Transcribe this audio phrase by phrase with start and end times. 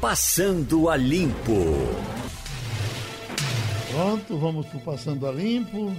[0.00, 1.54] Passando a Limpo.
[3.90, 5.92] Pronto, vamos para o Passando a Limpo.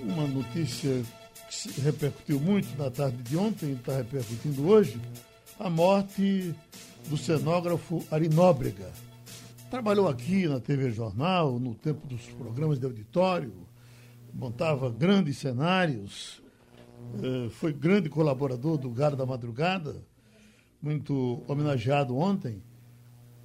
[0.00, 1.02] Uma notícia
[1.48, 5.00] que se repercutiu muito na tarde de ontem e está repercutindo hoje:
[5.58, 6.54] a morte
[7.08, 8.92] do cenógrafo Ari Nóbrega.
[9.72, 13.52] Trabalhou aqui na TV Jornal, no tempo dos programas de auditório,
[14.32, 16.40] montava grandes cenários,
[17.20, 19.96] eh, foi grande colaborador do Garo da Madrugada,
[20.80, 22.62] muito homenageado ontem.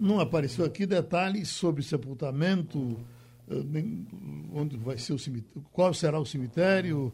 [0.02, 3.00] Não apareceu aqui detalhes sobre sepultamento,
[3.48, 3.64] eh,
[4.52, 7.14] onde vai ser o cemitério, qual será o cemitério,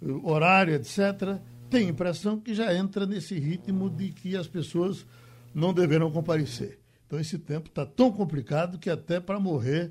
[0.00, 1.40] eh, horário, etc.
[1.68, 5.04] Tem impressão que já entra nesse ritmo de que as pessoas
[5.52, 6.78] não deverão comparecer.
[7.08, 9.90] Então esse tempo está tão complicado que até para morrer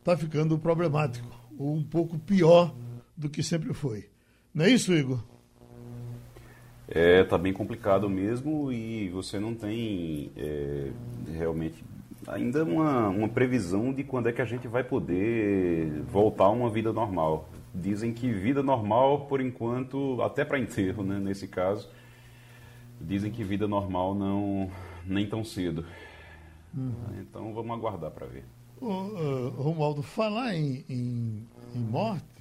[0.00, 2.74] está ficando problemático, ou um pouco pior
[3.16, 4.10] do que sempre foi.
[4.52, 5.22] Não é isso, Igor?
[6.90, 10.90] É, tá bem complicado mesmo e você não tem é,
[11.36, 11.84] realmente
[12.26, 16.70] ainda uma, uma previsão de quando é que a gente vai poder voltar a uma
[16.70, 17.48] vida normal.
[17.74, 21.88] Dizem que vida normal, por enquanto, até para enterro, né, nesse caso,
[23.00, 24.70] dizem que vida normal não
[25.06, 25.84] nem tão cedo.
[26.74, 26.92] Uhum.
[27.20, 28.44] Então vamos aguardar para ver.
[28.80, 32.37] O, uh, Romualdo, falar em, em, em morte,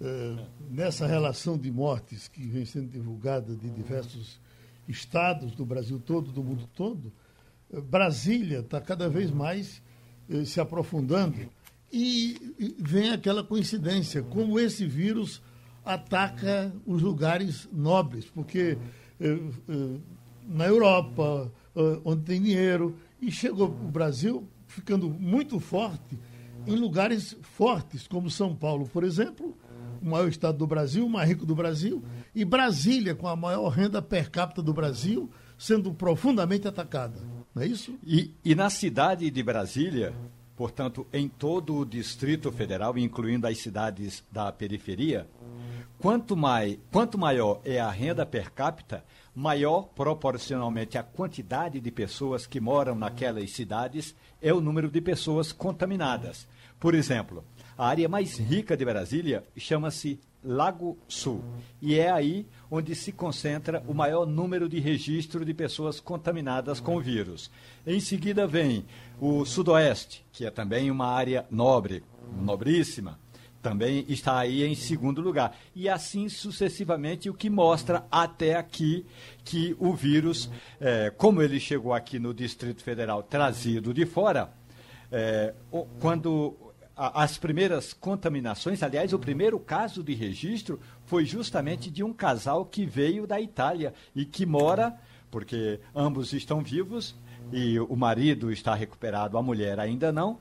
[0.00, 4.40] uh, nessa relação de mortes que vem sendo divulgada de diversos
[4.88, 7.12] estados do Brasil todo, do mundo todo,
[7.70, 9.82] uh, Brasília está cada vez mais
[10.44, 11.36] se aprofundando.
[11.92, 15.40] E vem aquela coincidência, como esse vírus
[15.84, 18.76] ataca os lugares nobres, porque
[20.48, 21.52] na Europa,
[22.04, 26.18] onde tem dinheiro, e chegou o Brasil ficando muito forte
[26.66, 29.56] em lugares fortes, como São Paulo, por exemplo,
[30.00, 32.02] o maior estado do Brasil, o mais rico do Brasil,
[32.34, 37.20] e Brasília, com a maior renda per capita do Brasil, sendo profundamente atacada.
[37.54, 37.94] Não é isso?
[38.04, 40.14] E, e na cidade de Brasília,
[40.56, 45.26] portanto, em todo o Distrito Federal, incluindo as cidades da periferia,
[45.98, 52.46] quanto, mais, quanto maior é a renda per capita, maior proporcionalmente à quantidade de pessoas
[52.46, 56.46] que moram naquelas cidades é o número de pessoas contaminadas.
[56.78, 57.44] Por exemplo,
[57.76, 61.42] a área mais rica de Brasília chama-se Lago Sul.
[61.82, 66.96] E é aí onde se concentra o maior número de registro de pessoas contaminadas com
[66.96, 67.50] o vírus.
[67.86, 68.84] Em seguida vem
[69.20, 72.02] o Sudoeste, que é também uma área nobre,
[72.40, 73.18] nobríssima
[73.66, 75.58] também está aí em segundo lugar.
[75.74, 79.04] E assim sucessivamente, o que mostra até aqui
[79.44, 80.48] que o vírus,
[80.80, 84.52] é, como ele chegou aqui no Distrito Federal trazido de fora,
[85.10, 85.52] é,
[85.98, 86.56] quando
[86.96, 92.86] as primeiras contaminações, aliás, o primeiro caso de registro foi justamente de um casal que
[92.86, 94.98] veio da Itália e que mora,
[95.30, 97.14] porque ambos estão vivos
[97.52, 100.38] e o marido está recuperado, a mulher ainda não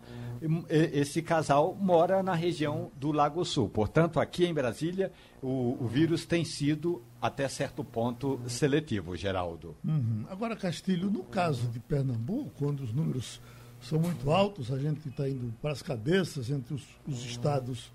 [0.70, 3.70] esse casal mora na região do Lago Sul.
[3.70, 5.12] Portanto, aqui em Brasília,
[5.42, 9.76] o, o vírus tem sido, até certo ponto, seletivo, Geraldo.
[9.84, 10.26] Uhum.
[10.30, 13.42] Agora, Castilho, no caso de Pernambuco, quando os números
[13.88, 17.92] são muito altos, a gente está indo para as cabeças entre os, os estados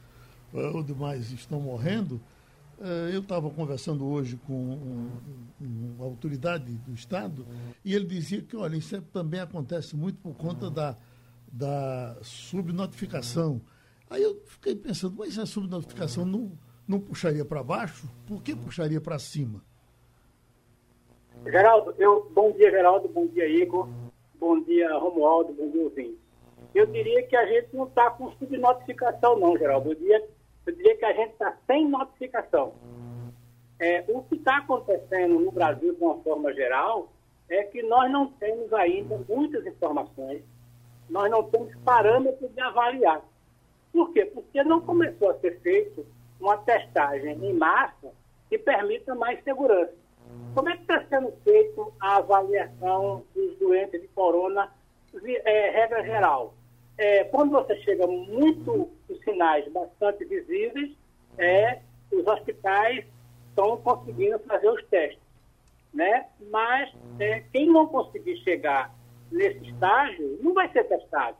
[0.53, 2.21] uh, onde mais estão morrendo.
[2.79, 5.11] Uh, eu estava conversando hoje com um,
[5.61, 7.47] um, uma autoridade do Estado
[7.85, 10.97] e ele dizia que, olha, isso é, também acontece muito por conta da
[11.51, 13.61] da subnotificação.
[14.09, 16.53] Aí eu fiquei pensando, mas a subnotificação não,
[16.87, 18.09] não puxaria para baixo?
[18.27, 19.63] Por que puxaria para cima?
[21.47, 23.89] Geraldo, eu, bom dia, Geraldo, bom dia, Igor,
[24.41, 26.19] bom dia, Romualdo, bom dia, Ouvinte.
[26.75, 29.91] Eu diria que a gente não está com subnotificação, não, Geraldo.
[29.91, 30.29] Eu diria,
[30.67, 32.73] eu diria que a gente está sem notificação.
[33.79, 37.13] É, o que está acontecendo no Brasil, de uma forma geral,
[37.49, 40.43] é que nós não temos ainda muitas informações
[41.11, 43.21] nós não temos parâmetros de avaliar.
[43.93, 44.25] Por quê?
[44.25, 46.07] Porque não começou a ser feito
[46.41, 48.13] uma testagem em massa
[48.49, 49.93] que permita mais segurança.
[50.55, 54.71] Como é que está sendo feita a avaliação dos doentes de corona,
[55.45, 56.55] é, regra geral?
[56.99, 60.97] É, quando você chega muito os sinais bastante visíveis,
[61.39, 61.81] é,
[62.13, 63.05] os hospitais
[63.49, 65.21] estão conseguindo fazer os testes.
[65.95, 66.27] Né?
[66.51, 68.95] Mas é, quem não conseguir chegar
[69.31, 71.37] nesse estágio não vai ser testado.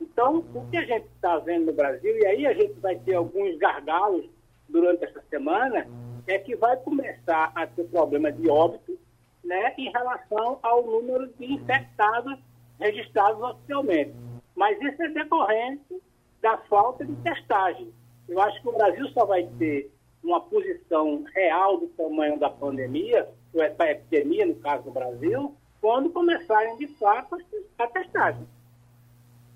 [0.00, 3.14] Então, o que a gente está vendo no Brasil, e aí a gente vai ter
[3.14, 4.28] alguns gargalos
[4.68, 5.86] durante essa semana,
[6.28, 8.98] é que vai começar a ter problema de óbito
[9.42, 12.38] né, em relação ao número de infectados
[12.78, 14.14] registrados oficialmente.
[14.54, 16.02] Mas isso é decorrente
[16.42, 17.92] da falta de testagem.
[18.28, 19.90] Eu acho que o Brasil só vai ter
[20.22, 26.10] uma posição real do tamanho da pandemia, ou da epidemia, no caso do Brasil, quando
[26.10, 27.36] começarem de fato
[27.78, 28.46] a testagem.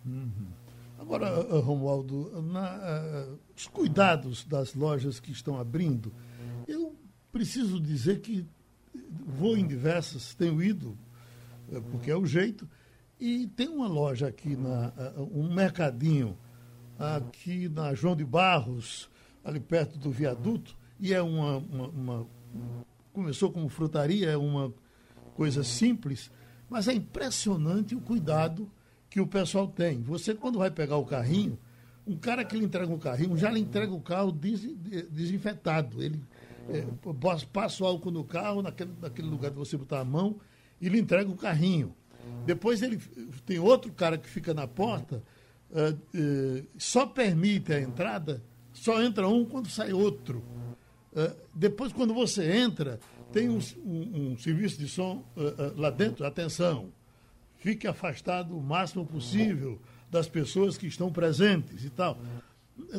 [0.06, 0.52] Uhum.
[0.98, 1.28] Agora,
[1.60, 6.12] Romualdo, na, uh, os cuidados das lojas que estão abrindo,
[7.32, 8.46] preciso dizer que
[9.26, 10.96] vou em diversas, tenho ido,
[11.68, 12.68] uh, porque é o jeito,
[13.18, 14.92] e tem uma loja aqui, na,
[15.32, 16.36] um mercadinho,
[16.98, 19.08] aqui na João de Barros,
[19.44, 22.28] ali perto do viaduto, e é uma, uma, uma
[23.12, 24.72] começou como frutaria, é uma
[25.34, 26.30] coisa simples,
[26.68, 28.70] mas é impressionante o cuidado
[29.10, 30.02] que o pessoal tem.
[30.02, 31.58] Você, quando vai pegar o carrinho,
[32.06, 34.62] um cara que lhe entrega um carrinho, já lhe entrega o carro des,
[35.10, 36.02] desinfetado.
[36.02, 36.20] Ele
[36.68, 36.84] é,
[37.52, 40.40] passa o álcool no carro, naquele, naquele lugar que você botar a mão,
[40.80, 41.94] e lhe entrega o carrinho.
[42.46, 42.98] Depois ele
[43.44, 45.22] tem outro cara que fica na porta,
[45.70, 48.42] uh, uh, só permite a entrada,
[48.72, 50.42] só entra um quando sai outro.
[51.12, 53.00] Uh, depois, quando você entra,
[53.32, 55.24] tem um, um, um serviço de som
[55.76, 56.92] lá dentro, atenção
[57.62, 59.80] fique afastado o máximo possível
[60.10, 62.18] das pessoas que estão presentes e tal.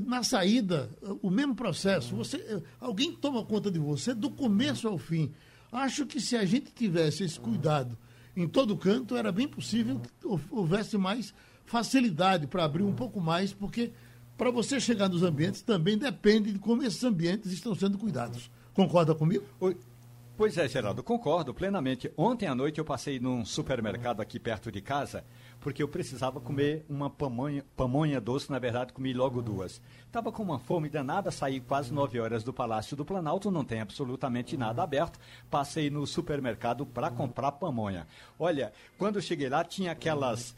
[0.06, 0.90] Na saída,
[1.22, 2.16] o mesmo processo.
[2.16, 5.32] Você, alguém toma conta de você do começo ao fim.
[5.72, 7.98] Acho que se a gente tivesse esse cuidado
[8.36, 11.34] em todo canto, era bem possível que houvesse mais
[11.66, 13.92] facilidade para abrir um pouco mais, porque
[14.38, 18.50] para você chegar nos ambientes também depende de como esses ambientes estão sendo cuidados.
[18.74, 19.46] Concorda comigo?
[19.60, 19.78] Oi.
[20.36, 22.12] Pois é, Geraldo, concordo plenamente.
[22.18, 25.24] Ontem à noite eu passei num supermercado aqui perto de casa,
[25.62, 29.80] porque eu precisava comer uma pamonha, pamonha doce, na verdade comi logo duas.
[30.08, 33.80] Estava com uma fome danada, saí quase nove horas do Palácio do Planalto, não tem
[33.80, 35.20] absolutamente nada aberto.
[35.52, 38.08] Passei no supermercado para comprar pamonha.
[38.40, 40.56] Olha, quando cheguei lá tinha aquelas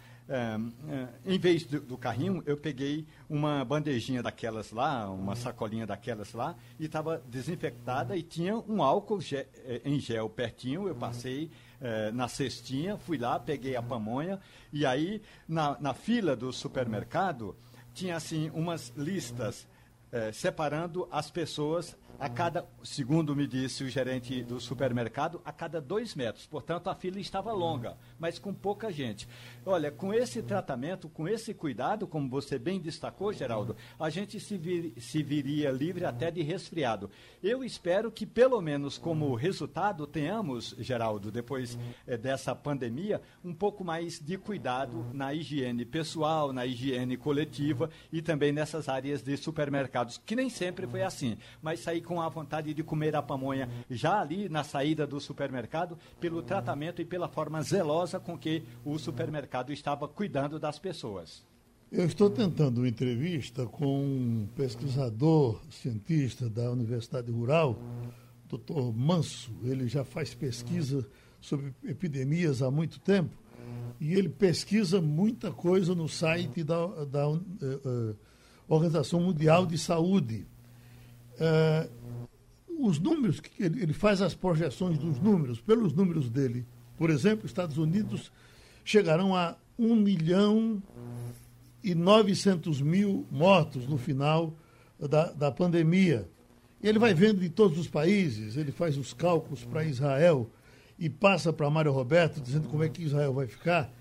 [1.24, 6.56] em vez do, do, carrinho, eu peguei uma bandejinha daquelas lá, uma sacolinha daquelas lá,
[6.80, 10.88] e estava desinfectada e tinha um álcool gel, é, em gel pertinho.
[10.88, 14.40] Eu passei é, na cestinha, fui lá, peguei a pamonha,
[14.74, 17.56] e aí na, na fila do supermercado
[17.94, 19.68] tinha assim umas listas
[20.12, 25.82] é, separando as pessoas a cada, segundo me disse o gerente do supermercado, a cada
[25.82, 26.46] dois metros.
[26.48, 29.28] Portanto, a fila estava longa, mas com pouca gente.
[29.68, 34.60] Olha, com esse tratamento, com esse cuidado, como você bem destacou, Geraldo, a gente se,
[34.60, 37.10] vir, se viria livre até de resfriado.
[37.42, 43.84] Eu espero que, pelo menos como resultado, tenhamos, Geraldo, depois é, dessa pandemia, um pouco
[43.84, 50.22] mais de cuidado na higiene pessoal, na higiene coletiva e também nessas áreas de supermercados,
[50.24, 51.40] que nem sempre foi assim.
[51.60, 55.98] Mas sair com a vontade de comer a pamonha já ali na saída do supermercado,
[56.20, 61.46] pelo tratamento e pela forma zelosa com que o supermercado estava cuidando das pessoas.
[61.92, 67.80] Eu estou tentando uma entrevista com um pesquisador, cientista da Universidade Rural,
[68.50, 69.52] doutor Manso.
[69.64, 71.08] Ele já faz pesquisa
[71.40, 73.46] sobre epidemias há muito tempo
[74.00, 78.16] e ele pesquisa muita coisa no site da, da uh, uh,
[78.68, 80.46] Organização Mundial de Saúde.
[81.40, 81.90] Uh,
[82.78, 86.66] os números, que ele, ele faz as projeções dos números, pelos números dele.
[86.98, 88.32] Por exemplo, Estados Unidos
[88.86, 90.82] chegarão a 1 milhão
[91.84, 94.54] e 900 mil mortos no final
[94.98, 96.30] da, da pandemia.
[96.82, 100.50] Ele vai vendo de todos os países, ele faz os cálculos para Israel
[101.00, 103.92] e passa para Mário Roberto, dizendo como é que Israel vai ficar.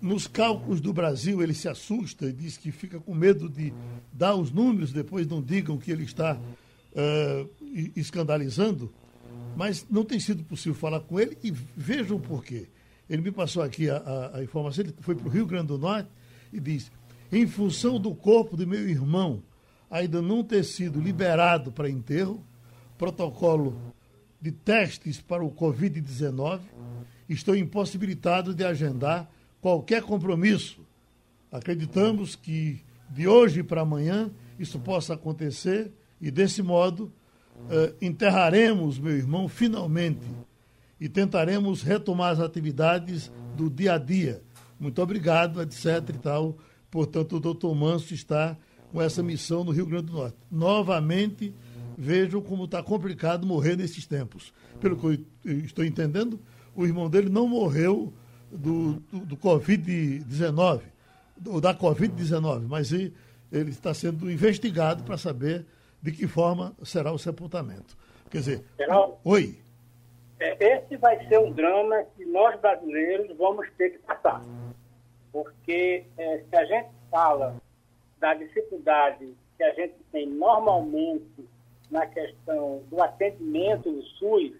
[0.00, 3.72] Nos cálculos do Brasil, ele se assusta e diz que fica com medo de
[4.12, 7.50] dar os números, depois não digam que ele está uh,
[7.94, 8.92] escandalizando,
[9.56, 12.66] mas não tem sido possível falar com ele e vejam o porquê.
[13.10, 15.78] Ele me passou aqui a, a, a informação, ele foi para o Rio Grande do
[15.78, 16.08] Norte
[16.52, 16.92] e disse:
[17.32, 19.42] em função do corpo do meu irmão
[19.90, 22.44] ainda não ter sido liberado para enterro,
[22.96, 23.76] protocolo
[24.40, 26.60] de testes para o Covid-19,
[27.28, 29.28] estou impossibilitado de agendar
[29.60, 30.80] qualquer compromisso.
[31.50, 35.90] Acreditamos que de hoje para amanhã isso possa acontecer
[36.20, 37.12] e, desse modo,
[37.56, 40.20] uh, enterraremos meu irmão finalmente
[41.00, 44.42] e tentaremos retomar as atividades do dia a dia.
[44.78, 45.86] Muito obrigado, etc.
[46.10, 46.58] e tal.
[46.90, 48.56] Portanto, o doutor Manso está
[48.92, 50.36] com essa missão no Rio Grande do Norte.
[50.50, 51.54] Novamente,
[51.96, 54.52] vejam como está complicado morrer nesses tempos.
[54.80, 56.40] Pelo que eu estou entendendo,
[56.74, 58.12] o irmão dele não morreu
[58.50, 60.80] do, do, do Covid-19,
[61.60, 63.12] da Covid-19, mas ele,
[63.52, 65.66] está sendo investigado para saber
[66.02, 67.96] de que forma será o sepultamento.
[68.30, 69.58] Quer dizer, Geral, oi.
[70.40, 74.42] É, esse vai ser um drama que nós brasileiros vamos ter que passar.
[75.30, 77.56] Porque é, se a gente fala
[78.18, 81.46] da dificuldade que a gente tem normalmente
[81.90, 84.52] na questão do atendimento do SUS,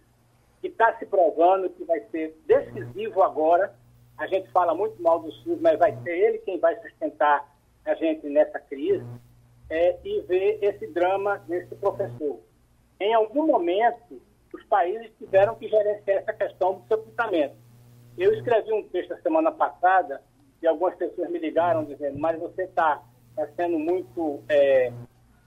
[0.60, 3.74] que está se provando que vai ser decisivo agora.
[4.18, 7.48] A gente fala muito mal do SUS, mas vai ser ele quem vai sustentar
[7.84, 9.04] a gente nessa crise.
[9.70, 12.40] É, e ver esse drama desse professor.
[12.98, 14.20] Em algum momento,
[14.52, 17.54] os países tiveram que gerenciar essa questão do sepultamento.
[18.18, 20.22] Eu escrevi um texto a semana passada
[20.62, 23.02] e algumas pessoas me ligaram dizendo, mas você está
[23.34, 24.92] tá sendo muito é,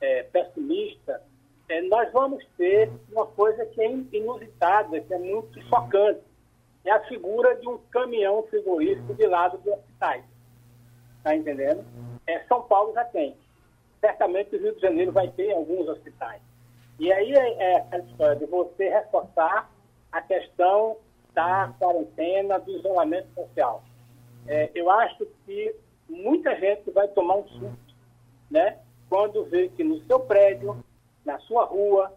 [0.02, 1.22] é, pessimista.
[1.70, 6.22] É, nós vamos ter uma coisa que é inusitada, que é muito chocante.
[6.86, 10.24] É a figura de um caminhão frigorífico de lado do hospitais.
[11.18, 11.86] Está entendendo?
[12.28, 13.38] É, São Paulo já tem.
[14.02, 16.42] Certamente o Rio de Janeiro vai ter alguns hospitais.
[17.00, 19.70] E aí é, aquela história de você reforçar
[20.12, 20.98] a questão
[21.34, 23.84] da quarentena, do isolamento social.
[24.48, 25.76] É, eu acho que
[26.08, 27.96] muita gente vai tomar um susto,
[28.52, 28.78] né?
[29.10, 30.84] Quando vê que no seu prédio,
[31.26, 32.14] na sua rua,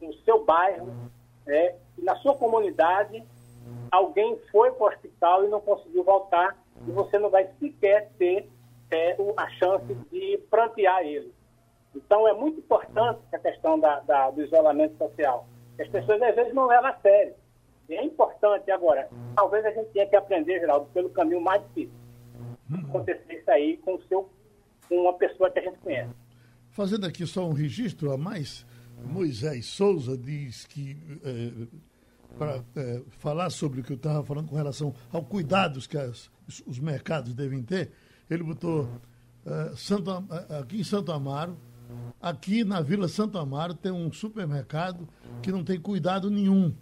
[0.00, 0.88] no seu bairro,
[1.46, 3.24] né, na sua comunidade,
[3.90, 6.56] alguém foi para o hospital e não conseguiu voltar
[6.86, 8.48] e você não vai sequer ter
[8.90, 11.32] é, a chance de prantear ele.
[11.96, 15.48] Então, é muito importante a questão da, da, do isolamento social.
[15.80, 17.34] As pessoas, às vezes, não levam a sério.
[17.88, 18.70] E é importante.
[18.70, 21.94] Agora, talvez a gente tenha que aprender, Geraldo, pelo caminho mais difícil.
[22.88, 24.28] Acontecer isso aí com, o seu,
[24.88, 26.10] com uma pessoa que a gente conhece.
[26.70, 28.66] Fazendo aqui só um registro a mais,
[29.04, 31.66] Moisés Souza diz que, é,
[32.36, 36.30] para é, falar sobre o que eu estava falando com relação ao cuidados que as,
[36.66, 37.92] os mercados devem ter,
[38.28, 38.88] ele botou
[39.46, 40.10] é, Santo,
[40.60, 41.56] aqui em Santo Amaro,
[42.20, 45.08] Aqui na Vila Santo Amaro tem um supermercado
[45.42, 46.74] que não tem cuidado nenhum.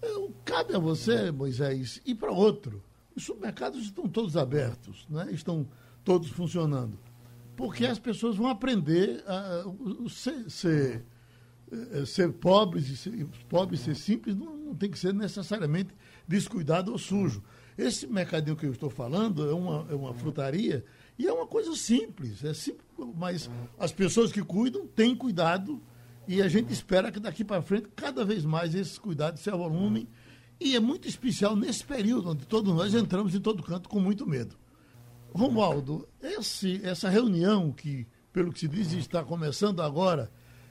[0.00, 2.82] Eu, cabe a você, Moisés, ir para outro.
[3.14, 5.28] Os supermercados estão todos abertos, né?
[5.32, 5.66] estão
[6.04, 6.98] todos funcionando.
[7.56, 9.64] Porque as pessoas vão aprender a,
[10.10, 11.04] ser, ser,
[11.72, 15.94] eh, ser pobres, e ser, pobres ser simples, não, não tem que ser necessariamente
[16.28, 17.42] descuidado ou sujo.
[17.76, 20.84] Esse mercadinho que eu estou falando é uma, é uma frutaria
[21.18, 25.80] e é uma coisa simples, é simples, mas as pessoas que cuidam têm cuidado
[26.28, 30.08] e a gente espera que daqui para frente cada vez mais esses cuidados se avolumem.
[30.58, 34.26] E é muito especial nesse período onde todos nós entramos em todo canto com muito
[34.26, 34.56] medo.
[35.32, 40.30] Romualdo, esse, essa reunião que, pelo que se diz, está começando agora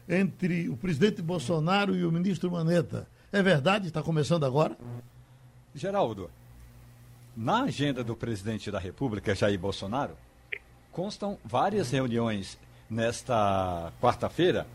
[0.10, 3.88] entre o presidente Bolsonaro e o ministro Maneta, é verdade?
[3.88, 4.78] Está começando agora?
[5.74, 6.30] Geraldo,
[7.36, 10.16] na agenda do presidente da República, Jair Bolsonaro,
[10.96, 12.58] constam várias reuniões
[12.90, 14.66] nesta quarta-feira.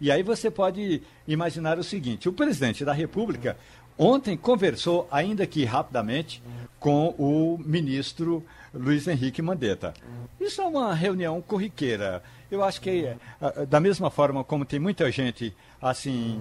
[0.00, 3.58] E aí você pode imaginar o seguinte: o presidente da República
[3.98, 6.42] ontem conversou, ainda que rapidamente,
[6.80, 8.42] com o ministro
[8.72, 9.92] Luiz Henrique Mandetta.
[10.40, 12.22] Isso é uma reunião corriqueira.
[12.50, 16.40] Eu acho que, eh, da mesma forma como tem muita gente assim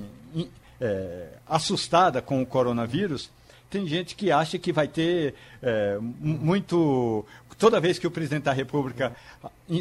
[0.80, 3.30] é, assustada com o coronavírus,
[3.75, 7.25] tem gente que acha que vai ter é, muito.
[7.58, 9.13] Toda vez que o presidente da República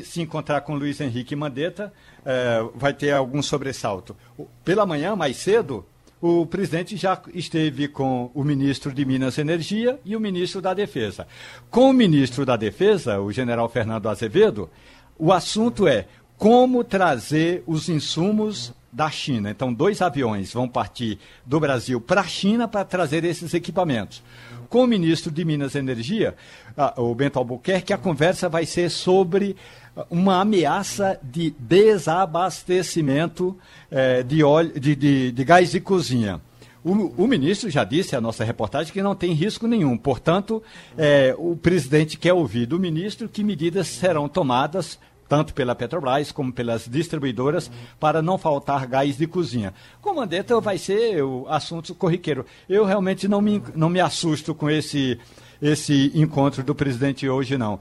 [0.03, 1.93] se encontrar com Luiz Henrique Mandetta,
[2.25, 4.17] é, vai ter algum sobressalto.
[4.65, 5.87] Pela manhã, mais cedo,
[6.21, 10.75] o presidente já esteve com o ministro de Minas e Energia e o ministro da
[10.75, 11.25] Defesa.
[11.71, 14.69] Com o ministro da Defesa, o general Fernando Azevedo,
[15.17, 19.51] o assunto é como trazer os insumos da China.
[19.51, 24.23] Então, dois aviões vão partir do Brasil para a China para trazer esses equipamentos.
[24.69, 26.37] Com o ministro de Minas e Energia,
[26.97, 29.57] o Bento Albuquerque, a conversa vai ser sobre
[30.09, 33.57] uma ameaça de desabastecimento
[33.91, 36.41] eh, de, óleo, de, de, de gás de cozinha.
[36.85, 39.97] O, o, ministro já disse à nossa reportagem que não tem risco nenhum.
[39.97, 40.63] Portanto,
[40.99, 44.99] eh, o presidente quer ouvir do ministro que medidas serão tomadas
[45.35, 49.75] tanto pela Petrobras como pelas distribuidoras, para não faltar gás de cozinha.
[50.01, 52.47] Comandante vai ser o assunto corriqueiro.
[52.69, 55.19] Eu realmente não me, não me assusto com esse
[55.61, 57.81] esse encontro do presidente hoje, não.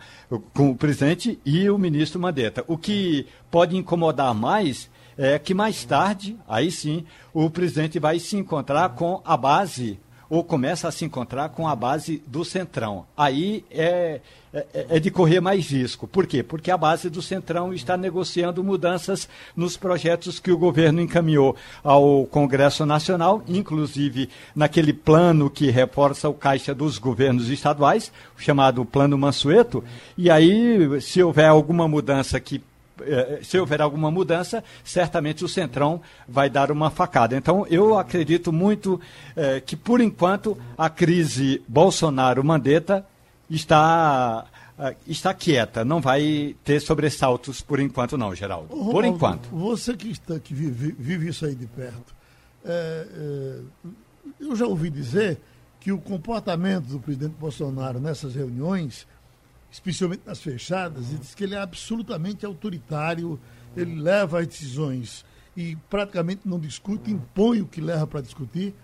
[0.52, 2.64] Com o presidente e o ministro Mandetta.
[2.68, 8.36] O que pode incomodar mais é que mais tarde, aí sim, o presidente vai se
[8.36, 10.00] encontrar com a base
[10.34, 13.06] ou começa a se encontrar com a base do Centrão.
[13.16, 14.20] Aí é,
[14.52, 16.08] é, é, de correr mais risco.
[16.08, 16.42] Por quê?
[16.42, 22.26] Porque a base do Centrão está negociando mudanças nos projetos que o governo encaminhou ao
[22.26, 29.84] Congresso Nacional, inclusive naquele plano que reforça o caixa dos governos estaduais, chamado Plano Mansueto.
[30.18, 32.60] E aí, se houver alguma mudança que
[33.44, 37.36] se houver alguma mudança, certamente o Centrão vai dar uma facada.
[37.36, 39.00] Então, eu acredito muito
[39.36, 43.06] eh, que, por enquanto, a crise Bolsonaro-Mandetta
[43.50, 44.46] está,
[44.78, 45.84] eh, está quieta.
[45.84, 48.68] Não vai ter sobressaltos por enquanto, não, Geraldo.
[48.68, 49.50] Por enquanto.
[49.50, 52.14] Você que, está, que vive, vive isso aí de perto,
[52.66, 53.60] é, é,
[54.40, 55.40] eu já ouvi dizer
[55.80, 59.06] que o comportamento do presidente Bolsonaro nessas reuniões,
[59.74, 63.40] especialmente nas fechadas, ele diz que ele é absolutamente autoritário,
[63.76, 65.26] ele leva as decisões
[65.58, 68.76] e praticamente não discute, impõe o que leva para discutir.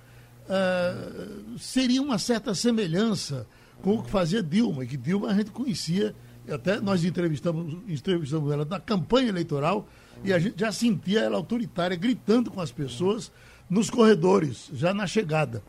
[0.45, 3.45] Uh, seria uma certa semelhança
[3.83, 6.15] com o que fazia Dilma, e que Dilma a gente conhecia,
[6.51, 9.87] até nós entrevistamos, entrevistamos ela na campanha eleitoral,
[10.23, 13.31] e a gente já sentia ela autoritária, gritando com as pessoas
[13.69, 15.61] nos corredores, já na chegada.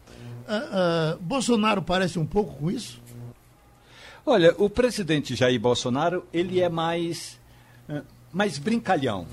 [0.49, 3.03] Uh, uh, Bolsonaro parece um pouco com isso?
[4.25, 7.39] Olha, o presidente Jair Bolsonaro, ele é mais,
[7.89, 9.27] uh, mais brincalhão.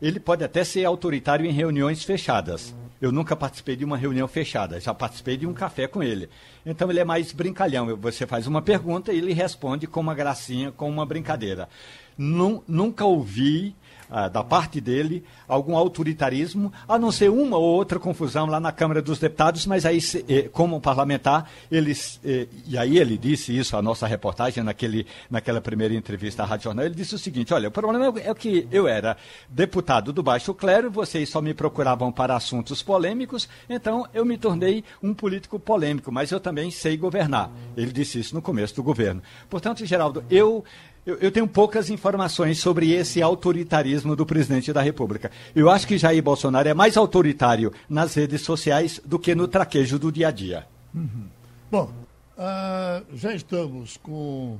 [0.00, 2.74] Ele pode até ser autoritário em reuniões fechadas.
[3.00, 6.28] Eu nunca participei de uma reunião fechada, já participei de um café com ele.
[6.64, 7.96] Então ele é mais brincalhão.
[7.96, 11.68] Você faz uma pergunta e ele responde com uma gracinha, com uma brincadeira.
[12.16, 13.74] Nunca ouvi
[14.10, 18.72] ah, da parte dele algum autoritarismo, a não ser uma ou outra confusão lá na
[18.72, 23.76] Câmara dos Deputados, mas aí, eh, como parlamentar, eles, eh, e aí ele disse isso,
[23.76, 27.68] a nossa reportagem naquele, naquela primeira entrevista à Rádio Jornal, ele disse o seguinte, olha,
[27.68, 29.16] o problema é que eu era
[29.48, 34.84] deputado do baixo clero, vocês só me procuravam para assuntos polêmicos, então eu me tornei
[35.02, 37.50] um político polêmico, mas eu também sei governar.
[37.76, 39.22] Ele disse isso no começo do governo.
[39.48, 40.64] Portanto, Geraldo, eu
[41.06, 45.30] eu, eu, tenho poucas informações sobre esse autoritarismo do presidente da República.
[45.54, 49.98] Eu acho que Jair Bolsonaro é mais autoritário nas redes sociais do que no traquejo
[49.98, 50.66] do dia a dia.
[50.94, 51.26] Uhum.
[51.70, 51.92] Bom,
[52.38, 54.58] uh, já estamos com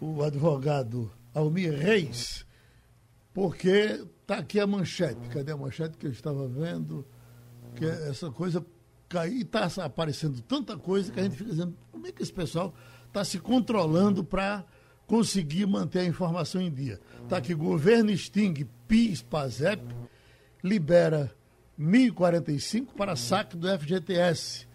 [0.00, 2.44] o advogado Almir Reis,
[3.32, 5.28] porque está aqui a manchete.
[5.30, 7.06] Cadê a manchete que eu estava vendo?
[7.74, 8.64] Que essa coisa
[9.08, 12.74] cair está aparecendo tanta coisa que a gente fica dizendo, como é que esse pessoal
[13.06, 14.64] está se controlando para
[15.06, 17.00] conseguir manter a informação em dia.
[17.22, 19.82] Está aqui, governo extingue PIS, PASEP,
[20.62, 21.34] libera
[21.78, 24.66] 1.045 para saque do FGTS.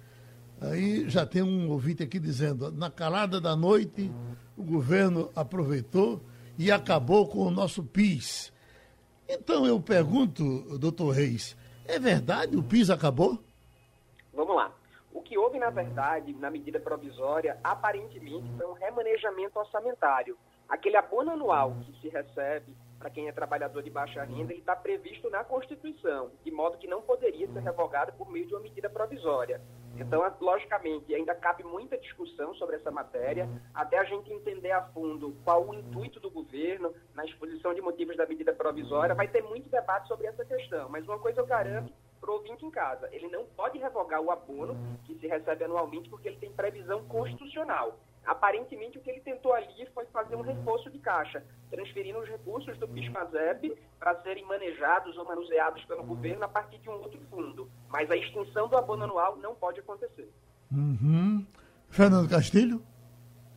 [0.61, 4.11] Aí já tem um ouvinte aqui dizendo, na calada da noite,
[4.57, 6.21] o governo aproveitou
[6.57, 8.51] e acabou com o nosso PIS.
[9.27, 13.41] Então eu pergunto, doutor Reis, é verdade o PIS acabou?
[14.33, 14.73] Vamos lá.
[15.29, 20.35] Que houve, na verdade, na medida provisória, aparentemente foi um remanejamento orçamentário.
[20.67, 24.75] Aquele abono anual que se recebe para quem é trabalhador de baixa renda, ele está
[24.75, 28.89] previsto na Constituição, de modo que não poderia ser revogado por meio de uma medida
[28.89, 29.61] provisória.
[29.95, 35.37] Então, logicamente, ainda cabe muita discussão sobre essa matéria, até a gente entender a fundo
[35.45, 39.13] qual o intuito do governo na exposição de motivos da medida provisória.
[39.13, 42.65] Vai ter muito debate sobre essa questão, mas uma coisa eu garanto para o ouvinte
[42.65, 43.09] em casa.
[43.11, 47.97] Ele não pode revogar o abono que se recebe anualmente porque ele tem previsão constitucional.
[48.25, 52.77] Aparentemente, o que ele tentou ali foi fazer um reforço de caixa, transferindo os recursos
[52.77, 57.69] do PIS-PASEP para serem manejados ou manuseados pelo governo a partir de um outro fundo.
[57.87, 60.29] Mas a extinção do abono anual não pode acontecer.
[60.71, 61.45] Uhum.
[61.89, 62.83] Fernando Castilho?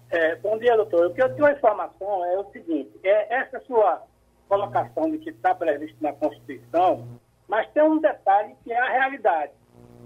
[0.09, 1.07] É, bom dia, doutor.
[1.07, 4.03] O que eu tenho a informação é o seguinte: é essa sua
[4.49, 7.21] colocação de que está previsto na Constituição
[7.53, 9.53] mas tem um detalhe que é a realidade.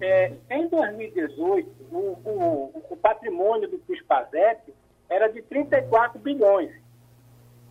[0.01, 4.75] É, em 2018, o, o, o patrimônio do PIS-PASEP
[5.09, 6.73] era de 34 bilhões.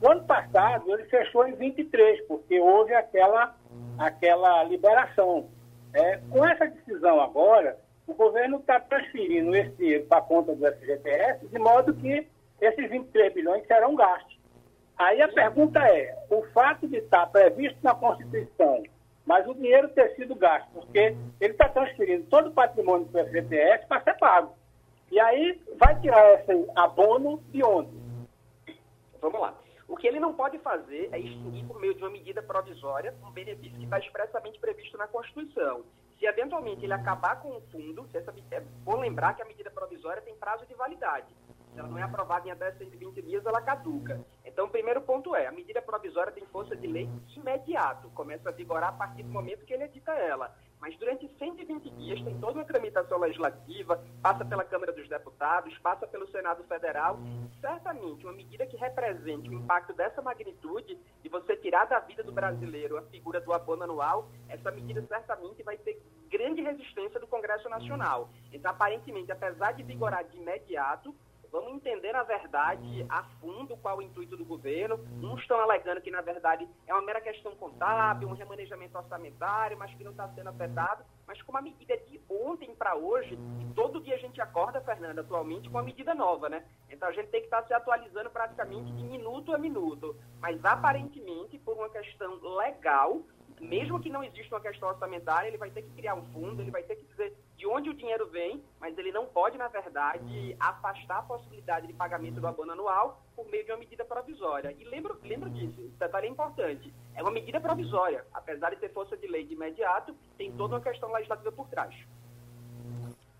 [0.02, 3.54] No ano passado, ele fechou em 23, porque houve aquela,
[3.98, 5.50] aquela liberação.
[5.92, 10.66] É, com essa decisão agora, o governo está transferindo esse dinheiro para a conta do
[10.66, 12.26] FGTS, de modo que
[12.62, 14.40] esses 23 bilhões serão gastos.
[14.98, 18.82] Aí a pergunta é, o fato de estar previsto na Constituição
[19.26, 23.88] mas o dinheiro ter sido gasto, porque ele está transferindo todo o patrimônio do FGTS
[23.88, 24.56] para ser pago.
[25.12, 27.92] E aí vai tirar esse abono de onde?
[29.22, 29.56] Vamos lá.
[29.88, 33.32] O que ele não pode fazer é extinguir por meio de uma medida provisória um
[33.32, 35.84] benefício que está expressamente previsto na Constituição.
[36.20, 39.70] Se eventualmente ele acabar com o fundo, se essa, é bom lembrar que a medida
[39.70, 41.28] provisória tem prazo de validade.
[41.76, 44.26] Se ela não é aprovada em até 120 dias, ela caduca.
[44.46, 48.54] Então, o primeiro ponto é, a medida provisória tem força de lei imediato, começa a
[48.54, 50.56] vigorar a partir do momento que ele edita ela.
[50.80, 56.08] Mas durante 120 dias tem toda uma tramitação legislativa, passa pela Câmara dos Deputados, passa
[56.08, 57.20] pelo Senado Federal.
[57.60, 62.32] Certamente, uma medida que represente o impacto dessa magnitude, de você tirar da vida do
[62.32, 67.68] brasileiro a figura do abono anual, essa medida certamente vai ter grande resistência do Congresso
[67.68, 68.30] Nacional.
[68.54, 71.14] Então, aparentemente, apesar de vigorar de imediato,
[71.56, 75.00] Vamos entender, na verdade, a fundo qual o intuito do governo.
[75.24, 79.96] Uns estão alegando que, na verdade, é uma mera questão contábil, um remanejamento orçamentário, mas
[79.96, 81.06] que não está sendo afetado.
[81.26, 85.22] Mas com uma medida de ontem para hoje, e todo dia a gente acorda, Fernanda,
[85.22, 86.66] atualmente, com uma medida nova, né?
[86.90, 90.14] Então a gente tem que estar tá se atualizando praticamente de minuto a minuto.
[90.42, 93.22] Mas aparentemente, por uma questão legal,
[93.62, 96.72] mesmo que não exista uma questão orçamentária, ele vai ter que criar um fundo, ele
[96.72, 100.56] vai ter que dizer de onde o dinheiro vem, mas ele não pode, na verdade,
[100.60, 104.76] afastar a possibilidade de pagamento do abono anual por meio de uma medida provisória.
[104.78, 106.94] E lembro, lembro disso, esse detalhe é importante.
[107.16, 110.82] É uma medida provisória, apesar de ter força de lei de imediato, tem toda uma
[110.82, 111.96] questão legislativa por trás.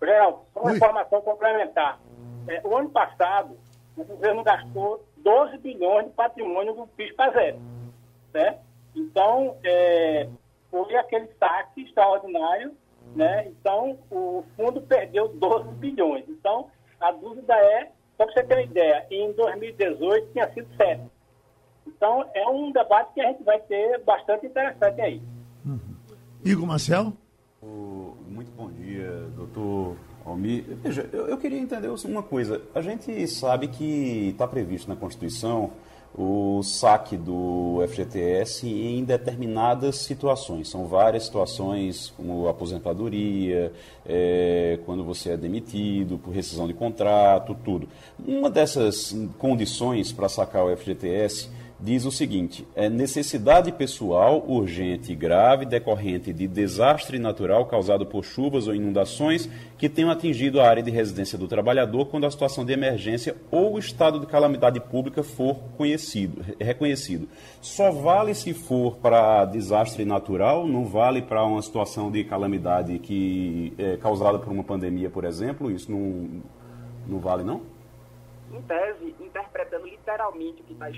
[0.00, 0.76] Geraldo, uma Ui.
[0.76, 2.00] informação complementar.
[2.48, 3.58] É, o ano passado,
[3.96, 7.58] o governo gastou 12 bilhões de patrimônio do PIS para zero.
[8.32, 8.60] Né?
[8.94, 10.28] Então, é,
[10.70, 12.76] foi aquele saque extraordinário
[13.14, 13.48] né?
[13.48, 16.24] Então, o fundo perdeu 12 bilhões.
[16.28, 16.68] Então,
[17.00, 21.02] a dúvida é, só para você ter uma ideia, em 2018 tinha sido 7.
[21.86, 25.22] Então, é um debate que a gente vai ter bastante interessante aí.
[25.64, 25.78] Uhum.
[26.44, 27.12] Igor Marcel?
[28.36, 30.64] Muito bom dia, doutor Almir.
[30.82, 32.60] Veja, eu, eu queria entender uma coisa.
[32.74, 35.72] A gente sabe que está previsto na Constituição
[36.16, 40.68] o saque do FGTS em determinadas situações.
[40.68, 43.70] São várias situações, como aposentadoria,
[44.06, 47.86] é, quando você é demitido, por rescisão de contrato, tudo.
[48.26, 55.16] Uma dessas condições para sacar o FGTS diz o seguinte: é necessidade pessoal urgente e
[55.16, 60.82] grave decorrente de desastre natural causado por chuvas ou inundações que tenham atingido a área
[60.82, 65.22] de residência do trabalhador quando a situação de emergência ou o estado de calamidade pública
[65.22, 67.28] for conhecido, reconhecido.
[67.60, 73.72] Só vale se for para desastre natural, não vale para uma situação de calamidade que
[73.76, 75.70] é causada por uma pandemia, por exemplo.
[75.70, 76.42] Isso não,
[77.06, 77.75] não vale não?
[78.52, 80.90] Em tese, interpretando literalmente o que está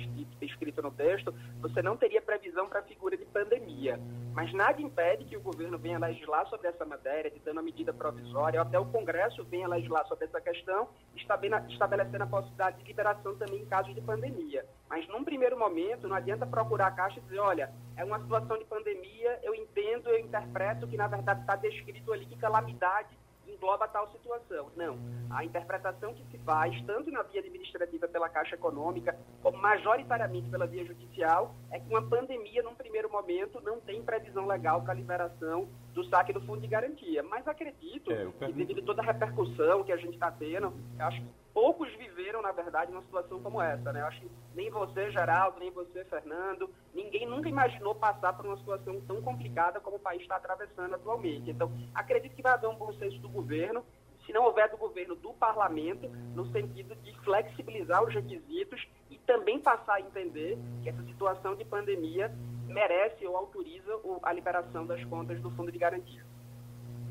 [0.42, 3.98] escrito no texto, você não teria previsão para a figura de pandemia.
[4.32, 8.61] Mas nada impede que o governo venha legislar sobre essa matéria, dando a medida provisória,
[8.61, 13.62] ou até o Congresso venha legislar sobre essa questão, estabelecendo a possibilidade de liberação também
[13.62, 14.64] em casos de pandemia.
[14.88, 18.58] Mas num primeiro momento, não adianta procurar a Caixa e dizer, olha, é uma situação
[18.58, 23.16] de pandemia, eu entendo, eu interpreto que na verdade está descrito ali que calamidade
[23.52, 24.70] engloba tal situação.
[24.76, 24.98] Não.
[25.30, 30.66] A interpretação que se faz, tanto na via administrativa pela Caixa Econômica, como majoritariamente pela
[30.66, 34.96] via judicial, é que uma pandemia, num primeiro momento, não tem previsão legal para a
[34.96, 37.22] liberação do saque do fundo de garantia.
[37.22, 41.20] Mas acredito é, que, devido a toda a repercussão que a gente está tendo, acho
[41.20, 41.28] que
[41.59, 43.92] poucos viveram, na verdade, uma situação como essa.
[43.92, 44.01] Né?
[44.01, 48.57] Eu acho que nem você, Geraldo, nem você, Fernando, ninguém nunca imaginou passar por uma
[48.59, 51.51] situação tão complicada como o país está atravessando atualmente.
[51.51, 53.85] Então, acredito que vai haver um bom senso do governo,
[54.25, 59.59] se não houver do governo, do parlamento, no sentido de flexibilizar os requisitos e também
[59.59, 62.33] passar a entender que essa situação de pandemia
[62.68, 66.25] merece ou autoriza a liberação das contas do Fundo de Garantia.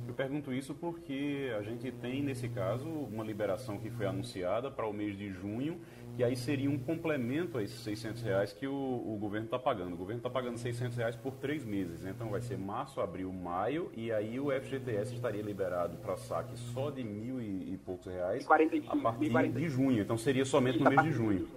[0.07, 4.87] Eu pergunto isso porque a gente tem, nesse caso, uma liberação que foi anunciada para
[4.87, 5.81] o mês de junho,
[6.15, 9.93] que aí seria um complemento a esses 600 reais que o, o governo está pagando.
[9.93, 13.91] O governo está pagando 600 reais por três meses, então vai ser março, abril, maio,
[13.95, 18.45] e aí o FGTS estaria liberado para saque só de mil e, e poucos reais
[18.45, 20.01] 45, a partir de junho.
[20.01, 21.47] Então seria somente no mês de junho.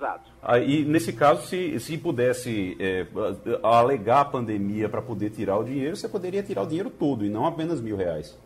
[0.00, 0.30] Exato.
[0.42, 3.06] Aí, nesse caso, se, se pudesse é,
[3.62, 7.28] alegar a pandemia para poder tirar o dinheiro, você poderia tirar o dinheiro todo e
[7.28, 8.38] não apenas mil reais.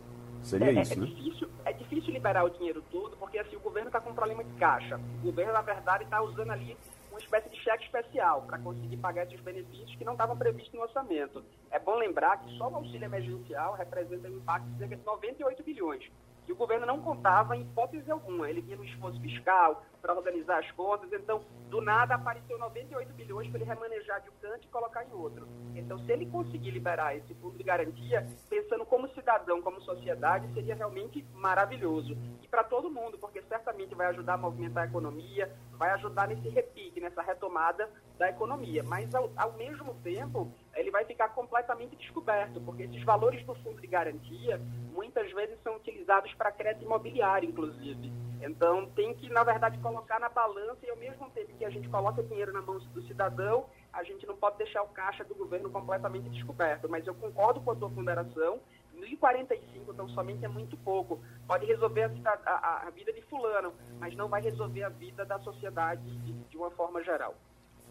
[0.43, 1.05] Seria é, isso, é né?
[1.05, 4.43] Difícil, é difícil liberar o dinheiro todo, porque assim, o governo está com um problema
[4.43, 4.99] de caixa.
[5.21, 6.75] O governo, na verdade, está usando ali
[7.09, 10.81] uma espécie de cheque especial para conseguir pagar esses benefícios que não estavam previstos no
[10.81, 11.41] orçamento.
[11.71, 15.63] É bom lembrar que só o auxílio emergencial representa um impacto de cerca de 98
[15.63, 16.03] bilhões
[16.45, 18.49] que o governo não contava em hipótese alguma.
[18.49, 23.49] Ele vinha no esforço fiscal para organizar as contas, então, do nada apareceu 98 bilhões
[23.49, 25.47] para ele remanejar de um canto e colocar em outro.
[25.73, 30.75] Então, se ele conseguir liberar esse fundo de garantia, pensando como cidadão, como sociedade, seria
[30.75, 32.15] realmente maravilhoso.
[32.43, 36.47] E para todo mundo, porque certamente vai ajudar a movimentar a economia, vai ajudar nesse
[36.49, 38.83] repique, nessa retomada da economia.
[38.83, 43.79] Mas, ao, ao mesmo tempo, ele vai ficar completamente descoberto, porque esses valores do fundo
[43.79, 44.61] de garantia
[44.93, 48.11] muitas vezes são utilizados para crédito imobiliário, inclusive.
[48.41, 51.87] Então, tem que, na verdade, colocar na balança e, ao mesmo tempo que a gente
[51.89, 55.69] coloca dinheiro na mão do cidadão, a gente não pode deixar o caixa do governo
[55.69, 56.89] completamente descoberto.
[56.89, 58.59] Mas eu concordo com a sua ponderação.
[58.95, 59.57] 1.045,
[59.89, 61.19] então, somente é muito pouco.
[61.47, 65.39] Pode resolver a, a, a, vida de fulano, mas não vai resolver a vida da
[65.39, 67.35] sociedade de, de uma forma geral.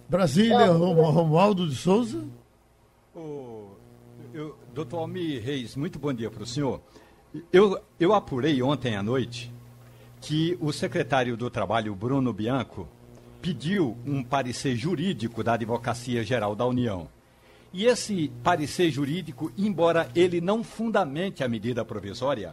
[0.09, 2.27] Brasília, Romualdo de Souza.
[3.15, 3.71] O,
[4.33, 6.81] eu, doutor Almir Reis, muito bom dia para o senhor.
[7.53, 9.53] Eu, eu apurei ontem à noite
[10.21, 12.89] que o secretário do Trabalho, Bruno Bianco,
[13.41, 17.09] pediu um parecer jurídico da Advocacia Geral da União.
[17.73, 22.53] E esse parecer jurídico, embora ele não fundamente a medida provisória,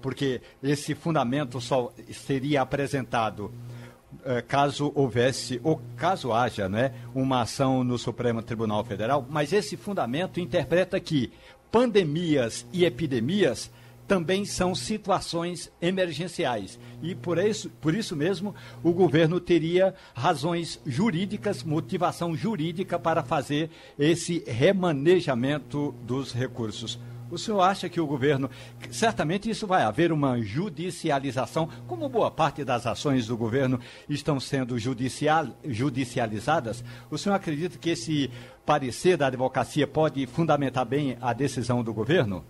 [0.00, 3.52] porque esse fundamento só seria apresentado
[4.48, 10.40] caso houvesse, ou caso haja, né, uma ação no Supremo Tribunal Federal, mas esse fundamento
[10.40, 11.32] interpreta que
[11.70, 13.70] pandemias e epidemias
[14.10, 16.80] também são situações emergenciais.
[17.00, 23.70] E por isso, por isso mesmo, o governo teria razões jurídicas, motivação jurídica para fazer
[23.96, 26.98] esse remanejamento dos recursos.
[27.30, 28.50] O senhor acha que o governo.
[28.90, 34.78] Certamente isso vai haver uma judicialização, como boa parte das ações do governo estão sendo
[34.78, 36.82] judicial, judicializadas.
[37.10, 38.30] O senhor acredita que esse
[38.66, 42.44] parecer da advocacia pode fundamentar bem a decisão do governo?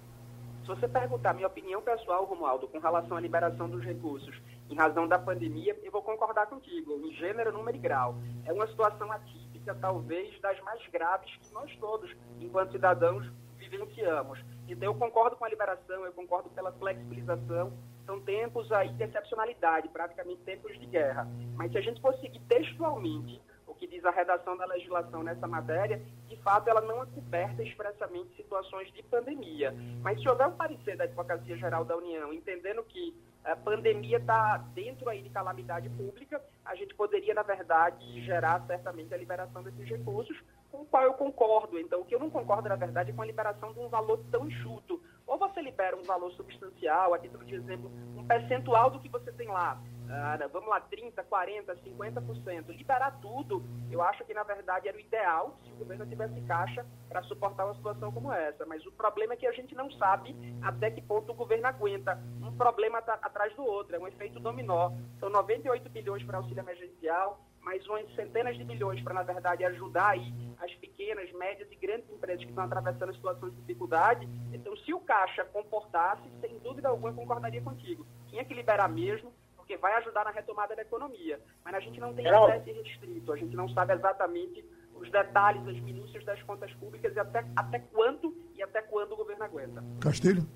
[0.62, 4.40] Se você perguntar minha opinião pessoal, Romualdo, com relação à liberação dos recursos
[4.70, 8.16] em razão da pandemia, eu vou concordar contigo, em gênero, número e grau.
[8.44, 13.26] É uma situação atípica, talvez das mais graves que nós todos, enquanto cidadãos,
[13.58, 14.38] vivenciamos.
[14.72, 17.72] Então, eu concordo com a liberação, eu concordo pela flexibilização.
[18.06, 21.28] São tempos aí de excepcionalidade, praticamente tempos de guerra.
[21.54, 25.46] Mas se a gente for seguir textualmente o que diz a redação da legislação nessa
[25.46, 29.74] matéria, de fato ela não é coberta expressamente situações de pandemia.
[30.02, 34.59] Mas se houver um parecer da Advocacia Geral da União, entendendo que a pandemia está
[34.74, 39.88] dentro aí de calamidade pública, a gente poderia, na verdade, gerar certamente a liberação desses
[39.88, 40.37] recursos,
[40.70, 41.78] com o qual eu concordo.
[41.78, 44.20] Então, o que eu não concordo, na verdade, é com a liberação de um valor
[44.30, 45.00] tão enxuto.
[45.26, 49.30] Ou você libera um valor substancial, a título de exemplo, um percentual do que você
[49.33, 49.80] tem lá.
[50.12, 52.68] Ah, vamos lá, 30, 40, 50%.
[52.70, 56.85] Liberar tudo, eu acho que, na verdade, era o ideal se o governo tivesse caixa
[57.09, 58.66] para suportar uma situação como essa.
[58.66, 62.20] Mas o problema é que a gente não sabe até que ponto o governo aguenta.
[62.42, 64.90] Um problema atrás do outro, é um efeito dominó.
[65.20, 70.11] São 98 bilhões para auxílio emergencial, mais umas centenas de milhões para, na verdade, ajudar
[70.11, 74.29] aí as pequenas, médias e grandes empresas que estão atravessando situações de dificuldade.
[74.53, 78.07] Então, se o Caixa comportasse, sem dúvida alguma, concordaria contigo.
[78.29, 81.40] Tinha que liberar mesmo, porque vai ajudar na retomada da economia.
[81.64, 85.81] Mas a gente não tem acesso restrito, a gente não sabe exatamente os detalhes, as
[85.81, 89.83] minúcias das contas públicas e até, até quanto e até quando o governo aguenta.
[90.01, 90.46] Castilho?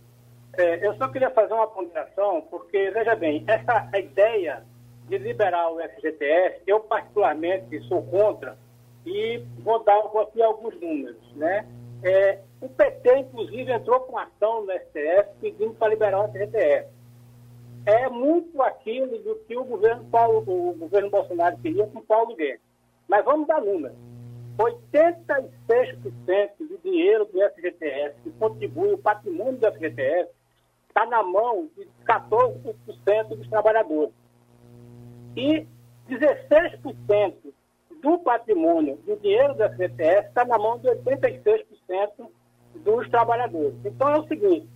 [0.57, 4.65] É, eu só queria fazer uma ponderação, porque, veja bem, essa ideia
[5.09, 8.57] de liberar o FGTS, eu particularmente sou contra
[9.05, 11.21] e vou dar aqui alguns números.
[11.37, 11.67] Né?
[12.03, 16.89] É, o PT, inclusive, entrou com ação no STF pedindo para liberar o FGTS.
[17.87, 22.63] É muito aquilo do que o governo, Paulo, o governo Bolsonaro queria com Paulo Guedes.
[23.07, 23.97] Mas vamos dar números.
[24.59, 25.51] 86%
[26.61, 30.31] do dinheiro do FGTS que contribui o patrimônio do FGTS
[30.89, 34.15] está na mão de 14% dos trabalhadores
[35.37, 35.67] e
[36.09, 37.35] 16%
[38.03, 41.65] do patrimônio, do dinheiro da CPS, está na mão de 86%
[42.77, 43.75] dos trabalhadores.
[43.85, 44.69] Então é o seguinte,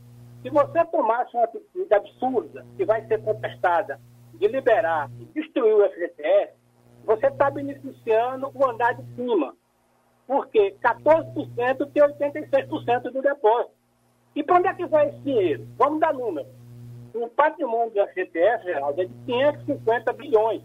[0.42, 4.00] se você tomasse uma atitude absurda, que vai ser contestada,
[4.34, 6.52] de liberar e destruir o FGTS,
[7.04, 9.54] você está beneficiando o andar de cima.
[10.26, 13.72] Porque 14% tem 86% do depósito.
[14.36, 15.66] E para onde é que vai esse dinheiro?
[15.76, 16.46] Vamos dar número
[17.14, 20.62] o patrimônio do FGTS, Geraldo, é de 550 bilhões.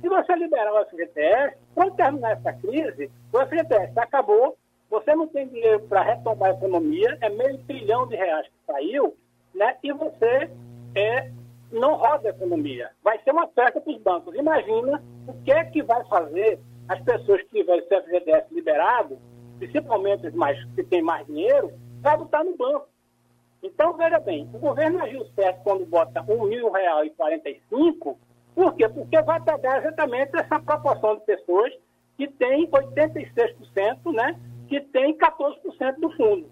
[0.00, 4.56] Se você liberar o FGTS, quando terminar essa crise, o FGTS acabou,
[4.90, 9.16] você não tem dinheiro para retomar a economia, é meio trilhão de reais que saiu,
[9.54, 9.76] né?
[9.82, 10.50] e você
[10.94, 11.30] é,
[11.70, 12.90] não roda a economia.
[13.02, 14.34] Vai ser uma festa para os bancos.
[14.34, 19.18] Imagina o que é que vai fazer as pessoas que tiverem o FGTS liberado,
[19.58, 22.88] principalmente os mais, que têm mais dinheiro, vai botar no banco.
[23.62, 28.16] Então, veja bem, o governo agiu certo quando bota R$ 1.045,
[28.54, 28.88] por quê?
[28.88, 31.72] Porque vai pegar exatamente essa proporção de pessoas
[32.16, 36.46] que tem 86%, né, que tem 14% do fundo.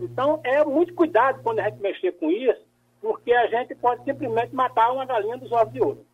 [0.00, 2.62] Então, é muito cuidado quando a gente mexer com isso,
[3.00, 6.06] porque a gente pode simplesmente matar uma galinha dos ovos de ouro.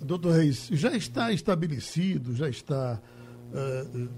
[0.00, 3.00] Doutor Reis, já está estabelecido, já está
[3.52, 4.08] uh,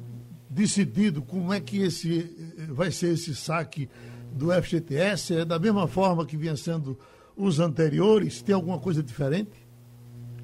[0.56, 2.34] decidido como é que esse
[2.70, 3.90] vai ser esse saque
[4.32, 5.40] do FGTS?
[5.40, 6.98] É da mesma forma que vinha sendo
[7.36, 8.40] os anteriores?
[8.40, 9.66] Tem alguma coisa diferente?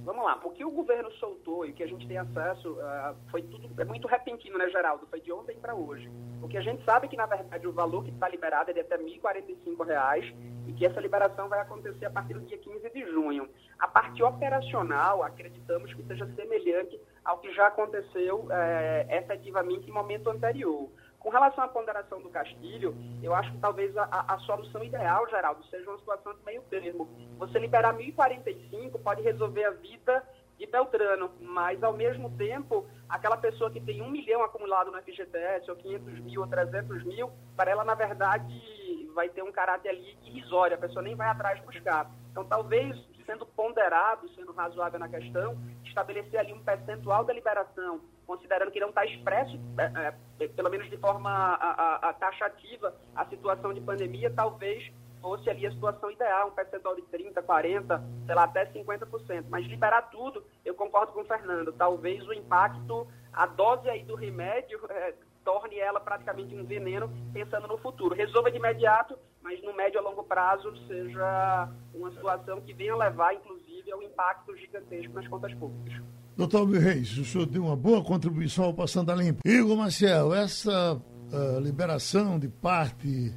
[0.05, 3.40] Vamos lá, o que o governo soltou e que a gente tem acesso uh, foi
[3.42, 5.07] tudo é muito repentino, né, Geraldo?
[5.09, 6.11] Foi de ontem para hoje.
[6.42, 8.81] O que a gente sabe que, na verdade, o valor que está liberado é de
[8.81, 10.35] até R$ 1.045
[10.66, 13.48] e que essa liberação vai acontecer a partir do dia 15 de junho.
[13.79, 20.30] A parte operacional, acreditamos que seja semelhante ao que já aconteceu é, efetivamente em momento
[20.30, 20.88] anterior.
[21.18, 25.64] Com relação à ponderação do Castilho, eu acho que talvez a, a, solução ideal, Geraldo,
[25.66, 27.08] seja uma situação de meio termo.
[27.38, 30.20] Você liberar 1.045 pode resolver a vida
[30.58, 35.70] de Beltrano, mas ao mesmo tempo, aquela pessoa que tem um milhão acumulado no FGTS,
[35.70, 40.18] ou 500 mil, ou 300 mil, para ela, na verdade, vai ter um caráter ali
[40.24, 42.11] irrisório, a pessoa nem vai atrás buscar.
[42.32, 48.70] Então, talvez, sendo ponderado, sendo razoável na questão, estabelecer ali um percentual da liberação, considerando
[48.70, 53.24] que não está expresso, é, é, pelo menos de forma a, a, a taxativa, a
[53.26, 58.35] situação de pandemia, talvez fosse ali a situação ideal, um percentual de 30%, 40%, sei
[58.35, 59.44] lá, até 50%.
[59.48, 64.16] Mas liberar tudo, eu concordo com o Fernando, talvez o impacto, a dose aí do
[64.16, 68.14] remédio é, torne ela praticamente um veneno pensando no futuro.
[68.14, 73.35] Resolva de imediato, mas no médio a longo prazo seja uma situação que venha levar,
[73.35, 76.02] inclusive, ao impacto gigantesco nas contas públicas.
[76.37, 79.40] Doutor Almir Reis, o senhor deu uma boa contribuição ao Passando a Limpo.
[79.46, 83.33] Igor Maciel, essa uh, liberação de parte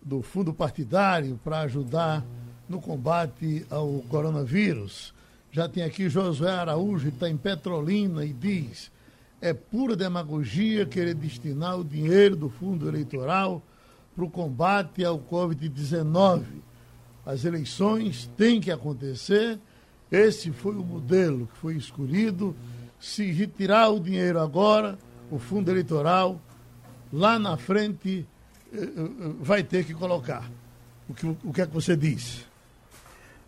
[0.00, 2.24] do fundo partidário para ajudar
[2.68, 5.14] no combate ao coronavírus.
[5.50, 8.90] Já tem aqui Josué Araújo, está em Petrolina e diz:
[9.40, 13.62] é pura demagogia querer destinar o dinheiro do fundo eleitoral
[14.18, 16.42] para o combate ao Covid-19.
[17.24, 19.60] As eleições têm que acontecer.
[20.10, 22.56] Esse foi o modelo que foi escolhido.
[22.98, 24.98] Se retirar o dinheiro agora,
[25.30, 26.40] o fundo eleitoral,
[27.12, 28.26] lá na frente
[28.72, 28.88] eh, eh,
[29.40, 30.50] vai ter que colocar.
[31.08, 32.44] O que, o que é que você diz?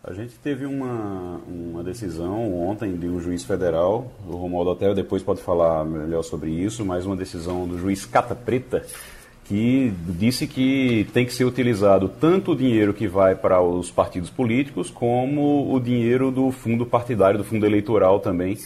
[0.01, 5.21] A gente teve uma, uma decisão ontem de um juiz federal, o Romualdo Hotel depois
[5.21, 8.85] pode falar melhor sobre isso, mas uma decisão do juiz Cata Preta,
[9.51, 14.29] que disse que tem que ser utilizado tanto o dinheiro que vai para os partidos
[14.29, 18.57] políticos, como o dinheiro do fundo partidário, do fundo eleitoral também,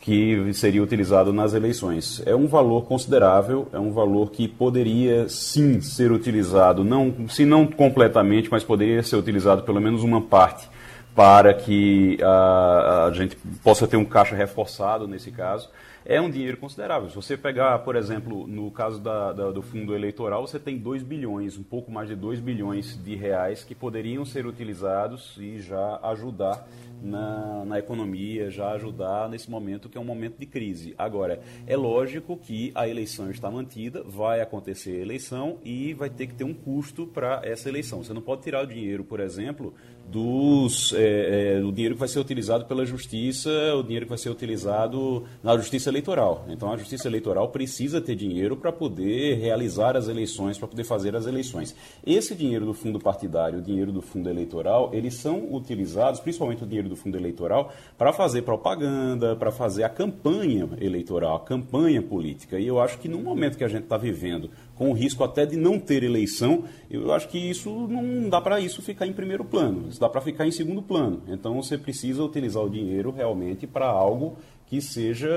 [0.00, 2.22] que seria utilizado nas eleições.
[2.24, 7.66] É um valor considerável, é um valor que poderia sim ser utilizado, não, se não
[7.66, 10.66] completamente, mas poderia ser utilizado pelo menos uma parte
[11.14, 15.68] para que a, a gente possa ter um caixa reforçado nesse caso
[16.04, 17.08] é um dinheiro considerável.
[17.08, 21.02] Se você pegar, por exemplo, no caso da, da, do fundo eleitoral, você tem 2
[21.02, 25.98] bilhões, um pouco mais de 2 bilhões de reais que poderiam ser utilizados e já
[26.02, 26.66] ajudar
[27.02, 30.94] na, na economia, já ajudar nesse momento que é um momento de crise.
[30.98, 36.26] Agora, é lógico que a eleição está mantida, vai acontecer a eleição e vai ter
[36.26, 38.02] que ter um custo para essa eleição.
[38.02, 39.74] Você não pode tirar o dinheiro, por exemplo,
[40.10, 44.18] dos, é, é, do dinheiro que vai ser utilizado pela justiça, o dinheiro que vai
[44.18, 46.44] ser utilizado na justiça eleitoral.
[46.48, 51.14] Então a justiça eleitoral precisa ter dinheiro para poder realizar as eleições, para poder fazer
[51.14, 51.76] as eleições.
[52.04, 56.66] Esse dinheiro do fundo partidário, o dinheiro do fundo eleitoral, eles são utilizados, principalmente o
[56.66, 62.58] dinheiro do fundo eleitoral, para fazer propaganda, para fazer a campanha eleitoral, a campanha política.
[62.58, 65.44] E eu acho que no momento que a gente está vivendo, com o risco até
[65.44, 69.44] de não ter eleição, eu acho que isso não dá para isso ficar em primeiro
[69.44, 71.20] plano, isso dá para ficar em segundo plano.
[71.28, 75.28] Então você precisa utilizar o dinheiro realmente para algo que seja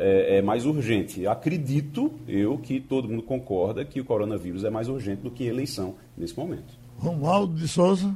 [0.00, 1.28] é, é, mais urgente.
[1.28, 5.94] Acredito eu que todo mundo concorda que o coronavírus é mais urgente do que eleição
[6.16, 6.74] nesse momento.
[6.98, 8.12] Romualdo de Souza.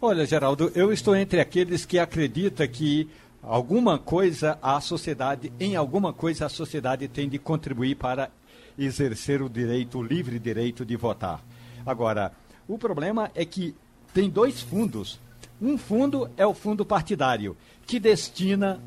[0.00, 3.08] Olha, Geraldo, eu estou entre aqueles que acreditam que
[3.40, 8.30] alguma coisa a sociedade, em alguma coisa a sociedade tem de contribuir para
[8.78, 11.40] exercer o direito, o livre direito de votar.
[11.84, 12.32] Agora,
[12.68, 13.74] o problema é que
[14.14, 15.18] tem dois fundos.
[15.60, 17.56] Um fundo é o fundo partidário,
[17.86, 18.80] que destina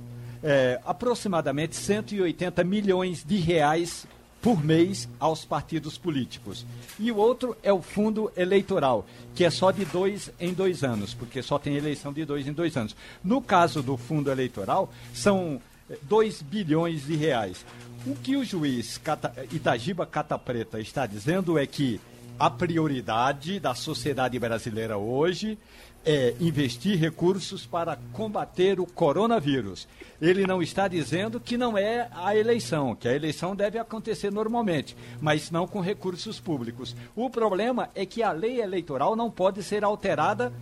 [0.43, 4.06] é, aproximadamente 180 milhões de reais
[4.41, 6.65] por mês aos partidos políticos.
[7.00, 11.15] E o outro é o fundo eleitoral, que é só de dois em dois anos,
[11.15, 12.95] porque só tem eleição de dois em dois anos.
[13.24, 15.60] No caso do fundo eleitoral, são
[16.04, 17.65] 2 bilhões de reais.
[18.08, 22.00] O que o juiz Cata, Itagiba Cata Preta está dizendo é que
[22.38, 25.58] a prioridade da sociedade brasileira hoje
[26.06, 29.88] é investir recursos para combater o coronavírus.
[30.22, 34.96] Ele não está dizendo que não é a eleição, que a eleição deve acontecer normalmente,
[35.20, 36.96] mas não com recursos públicos.
[37.15, 40.54] O problema é que a lei eleitoral não pode ser alterada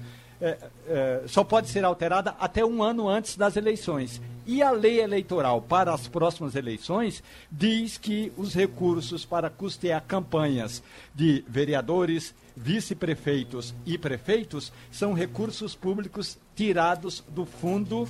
[0.44, 4.22] é, é, só pode ser alterada até um ano antes das eleições.
[4.46, 10.84] E a lei eleitoral para as próximas eleições diz que os recursos para custear campanhas
[11.16, 18.06] de vereadores, vice-prefeitos e prefeitos são recursos públicos tirados do fundo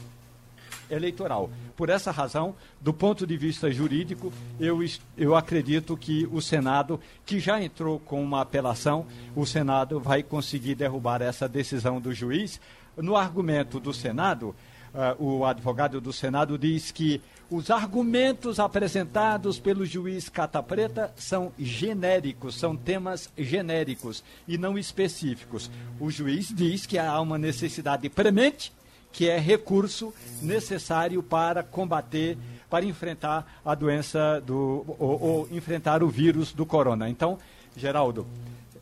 [0.93, 1.49] eleitoral.
[1.75, 4.79] Por essa razão, do ponto de vista jurídico, eu,
[5.17, 10.75] eu acredito que o Senado, que já entrou com uma apelação, o Senado vai conseguir
[10.75, 12.62] derrubar essa decisão do juiz.
[12.96, 14.56] No argumento do Senado,
[14.94, 21.52] uh, o advogado do Senado diz que os argumentos apresentados pelo juiz Cata Preta são
[21.60, 25.69] genéricos, são temas genéricos e não específicos.
[26.00, 28.71] O juiz diz que há uma necessidade premente
[29.13, 32.37] que é recurso necessário para combater,
[32.69, 37.07] para enfrentar a doença do ou, ou enfrentar o vírus do corona.
[37.07, 37.37] Então,
[37.77, 38.27] Geraldo,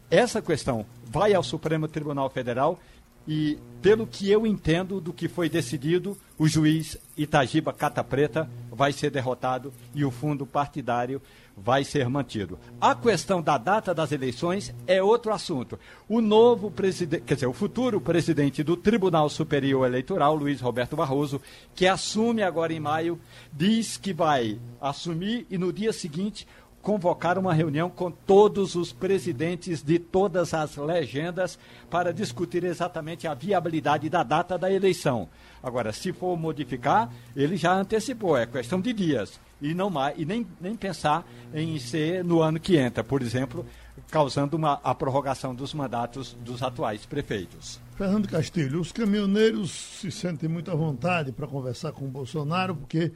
[0.09, 2.79] essa questão vai ao Supremo Tribunal Federal
[3.27, 8.93] e, pelo que eu entendo do que foi decidido, o juiz Itagiba Cata Preta vai
[8.93, 11.22] ser derrotado e o fundo partidário
[11.55, 12.57] vai ser mantido.
[12.80, 15.78] A questão da data das eleições é outro assunto.
[16.07, 21.41] O novo presidente, quer dizer, o futuro presidente do Tribunal Superior Eleitoral, Luiz Roberto Barroso,
[21.76, 23.19] que assume agora em maio,
[23.51, 26.47] diz que vai assumir e no dia seguinte
[26.82, 31.57] convocar uma reunião com todos os presidentes de todas as legendas
[31.89, 35.29] para discutir exatamente a viabilidade da data da eleição.
[35.61, 39.39] Agora, se for modificar, ele já antecipou, é questão de dias.
[39.61, 41.23] E, não mais, e nem, nem pensar
[41.53, 43.63] em ser no ano que entra, por exemplo,
[44.09, 47.79] causando uma, a prorrogação dos mandatos dos atuais prefeitos.
[47.95, 53.11] Fernando Castilho, os caminhoneiros se sentem muito à vontade para conversar com o Bolsonaro, porque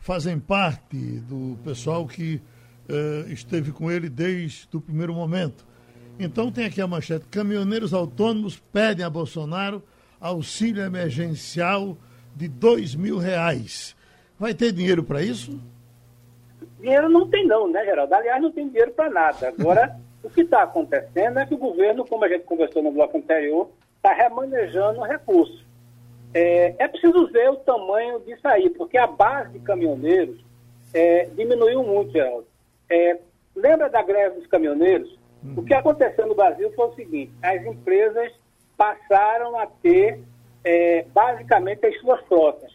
[0.00, 2.40] fazem parte do pessoal que
[2.92, 5.66] uh, esteve com ele desde o primeiro momento.
[6.18, 9.82] Então tem aqui a manchete: caminhoneiros autônomos pedem a Bolsonaro
[10.20, 11.96] auxílio emergencial
[12.36, 13.96] de dois mil reais.
[14.38, 15.60] Vai ter dinheiro para isso?
[16.80, 18.14] Dinheiro não tem não, né, Geraldo?
[18.14, 19.48] Aliás, não tem dinheiro para nada.
[19.48, 23.18] Agora, o que está acontecendo é que o governo, como a gente conversou no bloco
[23.18, 25.64] anterior, está remanejando recursos.
[26.34, 30.42] É, é, preciso ver o tamanho disso aí, porque a base de caminhoneiros
[30.94, 32.46] é, diminuiu muito, Geraldo.
[32.92, 33.18] É,
[33.56, 35.18] lembra da greve dos caminhoneiros?
[35.42, 35.54] Uhum.
[35.56, 38.30] O que aconteceu no Brasil foi o seguinte: as empresas
[38.76, 40.20] passaram a ter
[40.62, 42.70] é, basicamente as suas frotas.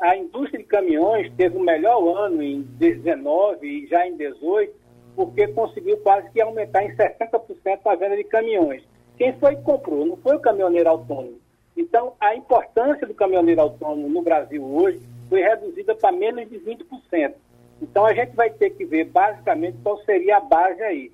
[0.00, 4.72] A indústria de caminhões teve o melhor ano em 19 e já em 18,
[5.16, 8.84] porque conseguiu quase que aumentar em 60% a venda de caminhões.
[9.16, 10.06] Quem foi que comprou?
[10.06, 11.40] Não foi o caminhoneiro autônomo.
[11.76, 17.34] Então, a importância do caminhoneiro autônomo no Brasil hoje foi reduzida para menos de 20%.
[17.80, 21.12] Então a gente vai ter que ver basicamente qual seria a base aí.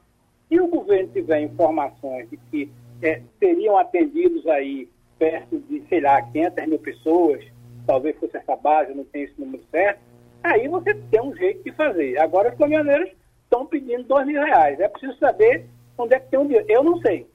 [0.49, 2.71] Se o governo tiver informações de que
[3.03, 4.89] é, seriam atendidos aí
[5.19, 7.45] perto de, sei lá, 500 mil pessoas,
[7.87, 10.01] talvez fosse essa base, não tenho esse número certo,
[10.43, 12.19] aí você tem um jeito de fazer.
[12.19, 13.11] Agora os caminhoneiros
[13.45, 14.79] estão pedindo dois mil reais.
[14.81, 15.67] É preciso saber
[15.99, 16.67] onde é que tem um dinheiro.
[16.69, 17.27] Eu não sei.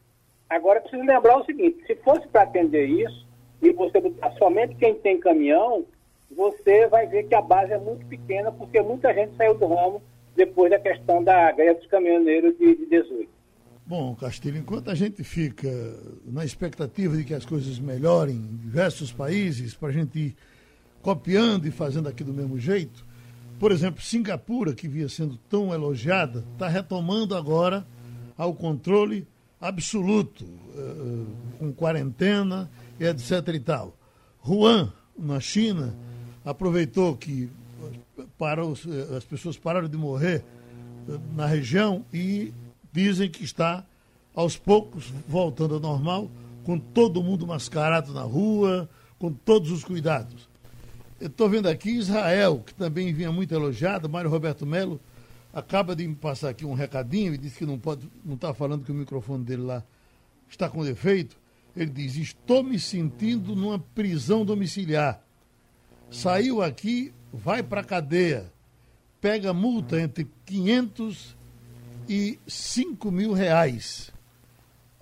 [0.49, 3.28] Agora preciso lembrar o seguinte, se fosse para atender isso,
[3.61, 4.01] e você
[4.38, 5.86] somente quem tem caminhão,
[6.36, 10.01] você vai ver que a base é muito pequena, porque muita gente saiu do ramo
[10.36, 13.30] depois da questão da greve dos caminhoneiros de, de 18.
[13.86, 15.69] Bom, Castilho, enquanto a gente fica
[16.25, 20.36] na expectativa de que as coisas melhorem em diversos países, para a gente ir
[21.01, 23.05] copiando e fazendo aqui do mesmo jeito,
[23.57, 27.88] por exemplo, Singapura, que via sendo tão elogiada, está retomando agora
[28.38, 29.25] ao controle
[29.59, 31.25] absoluto, uh,
[31.57, 32.69] com quarentena
[32.99, 33.95] etc e tal.
[34.45, 35.95] Wuhan, na China,
[36.50, 37.50] aproveitou que
[38.38, 38.74] parou,
[39.16, 40.43] as pessoas pararam de morrer
[41.10, 42.54] eh, na região e
[42.91, 43.84] dizem que está
[44.34, 46.32] aos poucos voltando ao normal,
[46.64, 48.89] com todo mundo mascarado na rua,
[49.20, 50.48] com todos os cuidados.
[51.20, 55.00] Eu estou vendo aqui Israel, que também vinha muito elogiado, Mário Roberto Melo
[55.54, 58.86] acaba de me passar aqui um recadinho e disse que não pode, não está falando
[58.86, 59.84] que o microfone dele lá
[60.48, 61.36] está com defeito.
[61.76, 65.20] Ele diz: Estou me sentindo numa prisão domiciliar
[66.10, 68.51] saiu aqui, vai para cadeia,
[69.20, 71.36] pega multa entre 500
[72.08, 74.12] e 5 mil reais.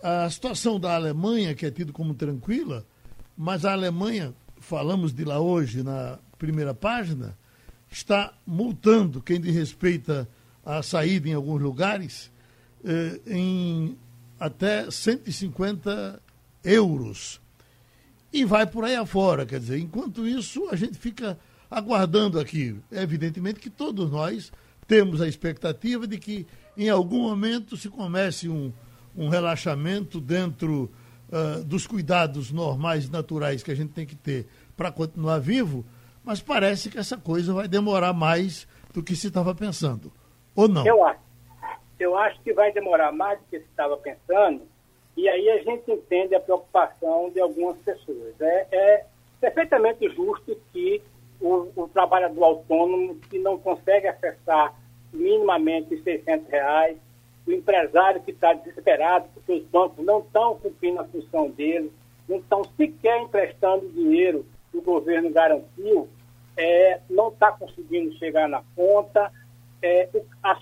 [0.02, 2.86] A situação da Alemanha, que é tido como tranquila,
[3.38, 7.38] mas a Alemanha, falamos de lá hoje na primeira página,
[7.90, 10.28] está multando quem desrespeita
[10.66, 12.32] a saída em alguns lugares
[12.84, 13.98] eh, em
[14.40, 16.22] até 150
[16.64, 17.40] euros
[18.36, 19.46] e vai por aí afora.
[19.46, 21.40] Quer dizer, enquanto isso, a gente fica
[21.72, 22.78] aguardando aqui.
[22.92, 24.52] Evidentemente que todos nós
[24.86, 28.74] temos a expectativa de que em algum momento se comece um,
[29.16, 30.92] um relaxamento dentro
[31.30, 35.86] uh, dos cuidados normais e naturais que a gente tem que ter para continuar vivo,
[36.22, 40.12] mas parece que essa coisa vai demorar mais do que se estava pensando.
[40.54, 40.86] Ou não?
[40.86, 41.24] Eu acho.
[41.98, 44.64] Eu acho que vai demorar mais do que se estava pensando,
[45.18, 48.40] e aí a gente entende a preocupação de algumas pessoas.
[48.40, 49.06] É, é
[49.40, 51.02] perfeitamente justo que
[51.40, 54.74] o, o, trabalhador autônomo que não consegue acessar
[55.14, 56.98] minimamente os 600 reais,
[57.48, 61.92] o empresário que está desesperado porque os bancos não estão cumprindo a função dele,
[62.28, 66.10] não estão sequer emprestando dinheiro que o governo garantiu,
[66.58, 69.32] é, não está conseguindo chegar na conta,
[69.82, 70.10] é,
[70.42, 70.58] as,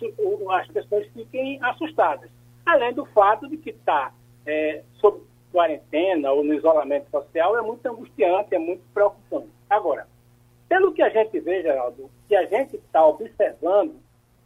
[0.50, 2.30] as pessoas fiquem assustadas.
[2.66, 4.12] Além do fato de que está
[4.46, 5.22] é, sob
[5.52, 9.50] quarentena ou no isolamento social é muito angustiante, é muito preocupante.
[9.70, 10.08] Agora,
[10.68, 13.96] pelo que a gente vê, Geraldo, que a gente está observando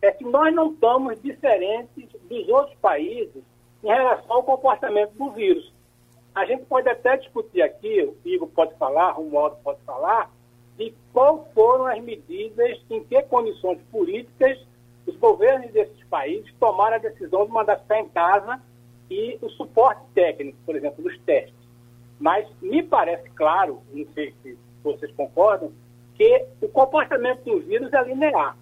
[0.01, 3.43] é que nós não estamos diferentes dos outros países
[3.83, 5.73] em relação ao comportamento do vírus.
[6.35, 10.31] A gente pode até discutir aqui, o Igor pode falar, o Romualdo pode falar,
[10.77, 14.59] de qual foram as medidas, em que condições políticas
[15.07, 18.61] os governos desses países tomaram a decisão de mandar ficar em casa
[19.09, 21.55] e o suporte técnico, por exemplo, dos testes.
[22.19, 25.71] Mas me parece claro, não sei se vocês concordam,
[26.15, 28.57] que o comportamento do vírus é linear.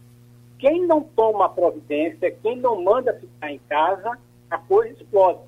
[0.59, 4.17] Quem não toma providência, quem não manda ficar em casa,
[4.49, 5.39] a coisa explode.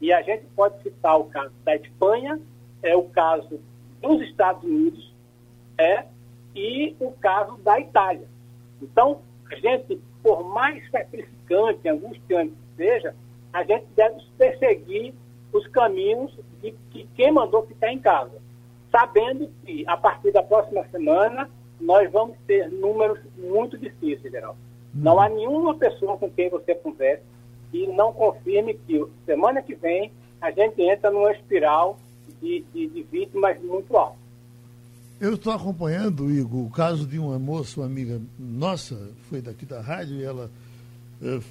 [0.00, 2.40] E a gente pode citar o caso da Espanha,
[2.82, 3.60] é o caso
[4.00, 5.12] dos Estados Unidos,
[5.78, 6.04] é,
[6.54, 8.26] e o caso da Itália.
[8.80, 13.14] Então, a gente, por mais sacrificante, angustiante que seja,
[13.52, 15.14] a gente deve perseguir
[15.52, 16.32] os caminhos
[16.62, 18.40] de, de quem mandou ficar em casa,
[18.90, 21.48] sabendo que a partir da próxima semana
[21.80, 24.58] nós vamos ter números muito difíceis, Geraldo.
[24.94, 27.22] Não há nenhuma pessoa com quem você converse
[27.72, 31.98] e não confirme que semana que vem a gente entra numa espiral
[32.40, 34.16] de, de, de vítimas muito alta.
[35.20, 39.80] Eu estou acompanhando, Igor, o caso de uma moça, uma amiga nossa, foi daqui da
[39.80, 40.50] rádio, e ela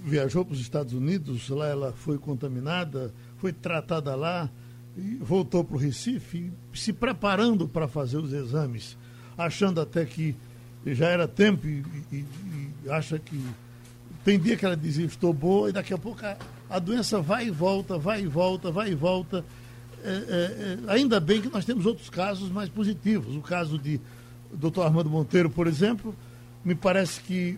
[0.03, 4.49] viajou para os Estados Unidos, lá ela foi contaminada, foi tratada lá,
[4.97, 8.97] e voltou para o Recife, se preparando para fazer os exames,
[9.37, 10.35] achando até que
[10.85, 12.25] já era tempo e, e,
[12.85, 13.41] e acha que
[14.25, 16.37] tem dia que ela dizia estou boa e daqui a pouco a,
[16.69, 19.45] a doença vai e volta, vai e volta, vai e volta.
[20.03, 23.35] É, é, é, ainda bem que nós temos outros casos mais positivos.
[23.35, 23.99] O caso de
[24.51, 24.81] Dr.
[24.81, 26.15] Armando Monteiro, por exemplo,
[26.65, 27.57] me parece que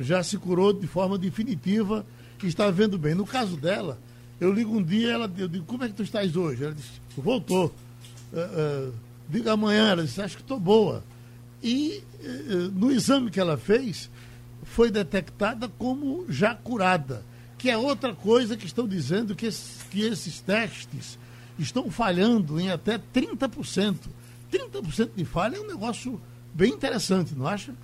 [0.00, 2.04] já se curou de forma definitiva
[2.42, 3.14] e está vendo bem.
[3.14, 3.98] No caso dela,
[4.40, 6.64] eu ligo um dia, ela, eu digo, como é que tu estás hoje?
[6.64, 7.74] Ela disse, voltou.
[8.32, 8.88] É, é,
[9.28, 11.04] diga amanhã, ela disse, acho que estou boa.
[11.62, 12.02] E
[12.72, 14.10] no exame que ela fez,
[14.62, 17.22] foi detectada como já curada,
[17.58, 19.48] que é outra coisa que estão dizendo que
[19.90, 21.18] que esses testes
[21.58, 23.96] estão falhando em até 30%.
[24.50, 26.20] 30% de falha é um negócio
[26.54, 27.74] bem interessante, não acha?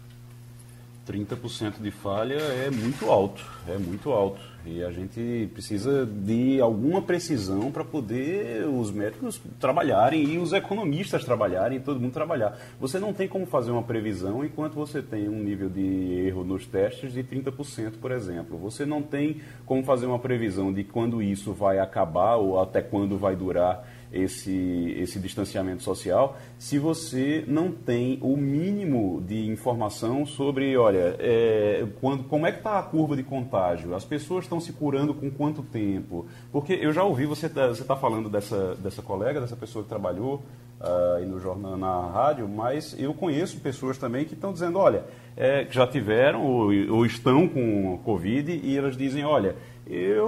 [1.07, 4.41] 30% de falha é muito alto, é muito alto.
[4.67, 11.25] E a gente precisa de alguma precisão para poder os médicos trabalharem e os economistas
[11.25, 12.59] trabalharem todo mundo trabalhar.
[12.81, 16.67] Você não tem como fazer uma previsão enquanto você tem um nível de erro nos
[16.67, 18.59] testes de 30%, por exemplo.
[18.59, 23.17] Você não tem como fazer uma previsão de quando isso vai acabar ou até quando
[23.17, 30.77] vai durar esse, esse distanciamento social se você não tem o mínimo de informação sobre,
[30.77, 33.95] olha, é, quando, como é que está a curva de contágio?
[33.95, 36.27] As pessoas estão se curando com quanto tempo?
[36.51, 39.89] Porque eu já ouvi você tá, você tá falando dessa, dessa colega, dessa pessoa que
[39.89, 40.43] trabalhou
[40.81, 45.05] uh, no jornal, na rádio, mas eu conheço pessoas também que estão dizendo, olha,
[45.37, 49.57] é, que já tiveram ou, ou estão com Covid e elas dizem, olha,
[49.89, 50.27] eu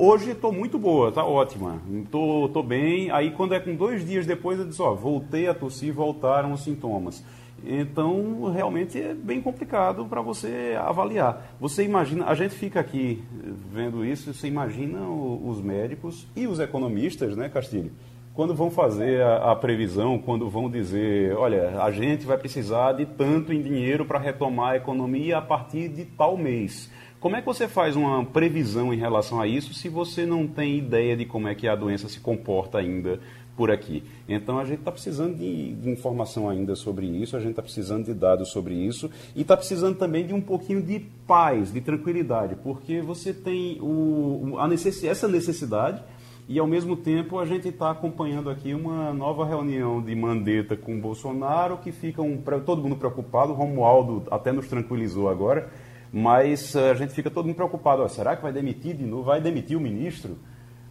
[0.00, 1.80] hoje estou muito boa, está ótima,
[2.10, 3.10] tô, tô bem.
[3.10, 6.64] Aí quando é com dois dias depois eu disse, ó, voltei a tossir, voltaram os
[6.64, 7.22] sintomas.
[7.64, 11.54] Então realmente é bem complicado para você avaliar.
[11.60, 13.22] Você imagina, a gente fica aqui
[13.70, 17.92] vendo isso, você imagina os médicos e os economistas, né, Castilho?
[18.32, 23.04] Quando vão fazer a, a previsão, quando vão dizer, olha, a gente vai precisar de
[23.04, 26.88] tanto em dinheiro para retomar a economia a partir de tal mês.
[27.20, 30.78] Como é que você faz uma previsão em relação a isso se você não tem
[30.78, 33.18] ideia de como é que a doença se comporta ainda
[33.56, 34.04] por aqui?
[34.28, 38.04] Então a gente está precisando de, de, informação ainda sobre isso, a gente está precisando
[38.04, 42.54] de dados sobre isso e está precisando também de um pouquinho de paz, de tranquilidade,
[42.62, 46.00] porque você tem o, a necess, essa necessidade
[46.48, 51.00] e ao mesmo tempo a gente está acompanhando aqui uma nova reunião de Mandetta com
[51.00, 55.68] Bolsonaro que fica um, todo mundo preocupado, Romualdo até nos tranquilizou agora
[56.12, 58.02] mas eh, a gente fica todo mundo preocupado.
[58.02, 59.24] Ó, será que vai demitir de novo?
[59.24, 60.38] Vai demitir o ministro?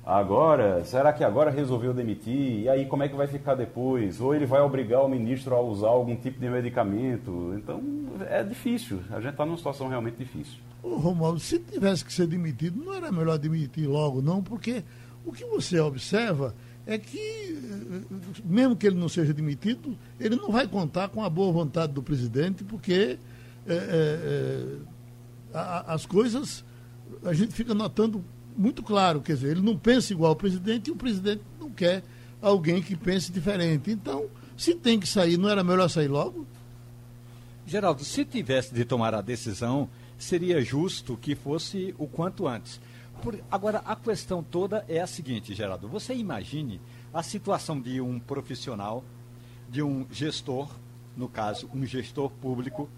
[0.05, 2.61] Agora, será que agora resolveu demitir?
[2.61, 4.22] E aí como é que vai ficar depois?
[4.22, 7.53] Ou ele vai obrigar o ministro a usar algum tipo de medicamento?
[7.57, 7.84] Então
[8.30, 10.59] é difícil, a gente está numa situação realmente difícil.
[10.82, 14.82] Ô, Romualdo, se tivesse que ser demitido, não era melhor demitir logo, não, porque
[15.26, 16.55] o que você observa
[16.86, 21.30] é que, eh, mesmo que ele não seja demitido, ele não vai contar com a
[21.30, 23.20] boa vontade do presidente, porque
[23.68, 24.78] é, é,
[25.59, 26.63] a, as coisas
[27.23, 28.23] a gente fica notando
[28.55, 32.03] muito claro, quer dizer, ele não pensa igual ao presidente e o presidente não quer
[32.41, 33.91] alguém que pense diferente.
[33.91, 34.25] Então,
[34.57, 36.45] se tem que sair, não era melhor sair logo?
[37.65, 42.79] Geraldo, se tivesse de tomar a decisão, seria justo que fosse o quanto antes.
[43.21, 45.87] Por, agora, a questão toda é a seguinte, Geraldo.
[45.87, 46.79] Você imagine
[47.13, 49.03] a situação de um profissional,
[49.69, 50.69] de um gestor,
[51.15, 52.89] no caso, um gestor público,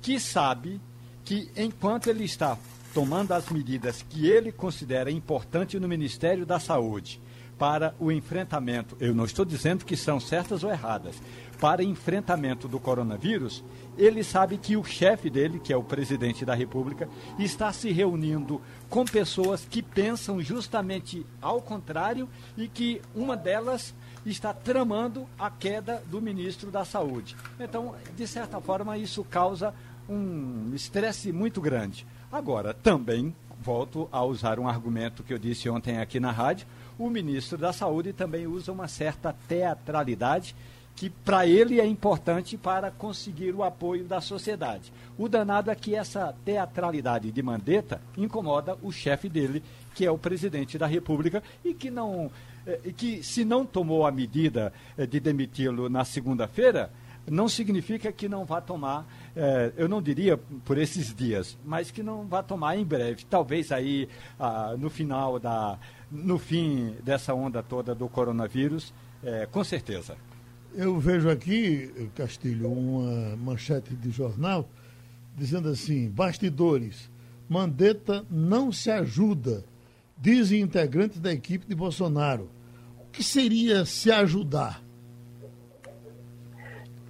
[0.00, 0.80] que sabe
[1.24, 2.58] que enquanto ele está
[2.92, 7.20] tomando as medidas que ele considera importantes no Ministério da Saúde
[7.58, 11.16] para o enfrentamento, eu não estou dizendo que são certas ou erradas,
[11.60, 13.62] para enfrentamento do coronavírus,
[13.96, 17.08] ele sabe que o chefe dele, que é o presidente da República,
[17.38, 18.60] está se reunindo
[18.90, 23.94] com pessoas que pensam justamente ao contrário e que uma delas
[24.26, 27.36] está tramando a queda do ministro da Saúde.
[27.60, 29.72] Então, de certa forma, isso causa
[30.08, 32.06] um estresse muito grande.
[32.30, 36.66] Agora, também volto a usar um argumento que eu disse ontem aqui na rádio,
[36.98, 40.54] o ministro da Saúde também usa uma certa teatralidade
[40.94, 44.92] que para ele é importante para conseguir o apoio da sociedade.
[45.16, 49.62] O danado é que essa teatralidade de Mandetta incomoda o chefe dele,
[49.94, 52.30] que é o presidente da República, e que não
[52.66, 56.90] eh, que se não tomou a medida eh, de demiti-lo na segunda-feira,
[57.28, 59.06] não significa que não vá tomar,
[59.36, 63.24] eh, eu não diria por esses dias, mas que não vá tomar em breve.
[63.28, 64.08] Talvez aí
[64.38, 65.78] ah, no final da,
[66.10, 68.92] no fim dessa onda toda do coronavírus,
[69.52, 70.16] com certeza.
[70.74, 74.68] Eu vejo aqui, Castilho, uma manchete de jornal
[75.36, 77.10] dizendo assim: bastidores,
[77.48, 79.64] Mandetta não se ajuda,
[80.16, 82.48] dizem integrantes da equipe de Bolsonaro.
[83.00, 84.82] O que seria se ajudar?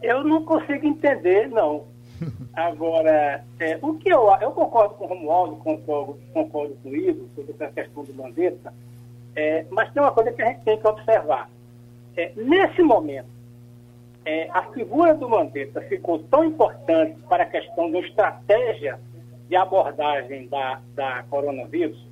[0.03, 1.87] Eu não consigo entender, não.
[2.55, 7.29] Agora, é, o que eu, eu concordo com o Romualdo, concordo, concordo com o Ivo
[7.35, 8.73] sobre essa questão do Mandetta,
[9.35, 11.51] é, mas tem uma coisa que a gente tem que observar.
[12.17, 13.29] É, nesse momento,
[14.25, 19.01] é, a figura do Mandetta ficou tão importante para a questão da estratégia
[19.49, 22.07] de abordagem da, da coronavírus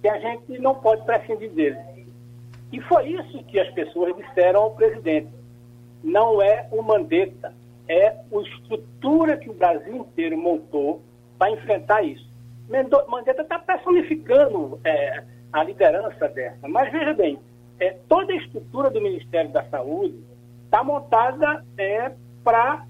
[0.00, 1.78] que a gente não pode prescindir dele.
[2.72, 5.28] E foi isso que as pessoas disseram ao presidente.
[6.04, 7.54] Não é o Mandetta,
[7.88, 11.02] é a estrutura que o Brasil inteiro montou
[11.38, 12.28] para enfrentar isso.
[13.08, 16.68] Mandetta está personificando é, a liderança dessa.
[16.68, 17.38] Mas veja bem,
[17.80, 20.18] é, toda a estrutura do Ministério da Saúde
[20.64, 22.12] está montada é,
[22.44, 22.84] para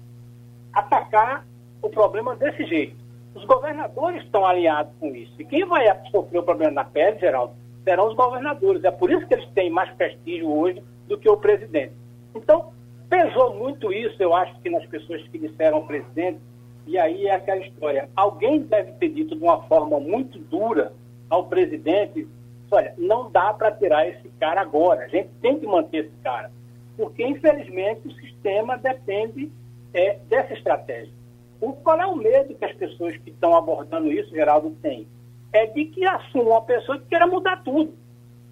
[0.73, 1.45] atacar
[1.81, 2.97] o problema desse jeito.
[3.33, 5.33] Os governadores estão alinhados com isso.
[5.39, 8.83] E quem vai sofrer o problema na pele, Geraldo, serão os governadores.
[8.83, 11.93] É por isso que eles têm mais prestígio hoje do que o presidente.
[12.35, 12.71] Então,
[13.09, 16.39] pesou muito isso, eu acho que nas pessoas que disseram presidente,
[16.87, 18.09] e aí é aquela história.
[18.15, 20.93] Alguém deve ter dito de uma forma muito dura
[21.29, 22.27] ao presidente:
[22.71, 26.51] olha, não dá para tirar esse cara agora, a gente tem que manter esse cara
[26.99, 29.49] porque infelizmente o sistema depende
[29.93, 31.13] é, dessa estratégia.
[31.61, 35.07] O, qual é o medo que as pessoas que estão abordando isso, Geraldo, têm?
[35.53, 37.93] É de que assuma uma pessoa que queira mudar tudo.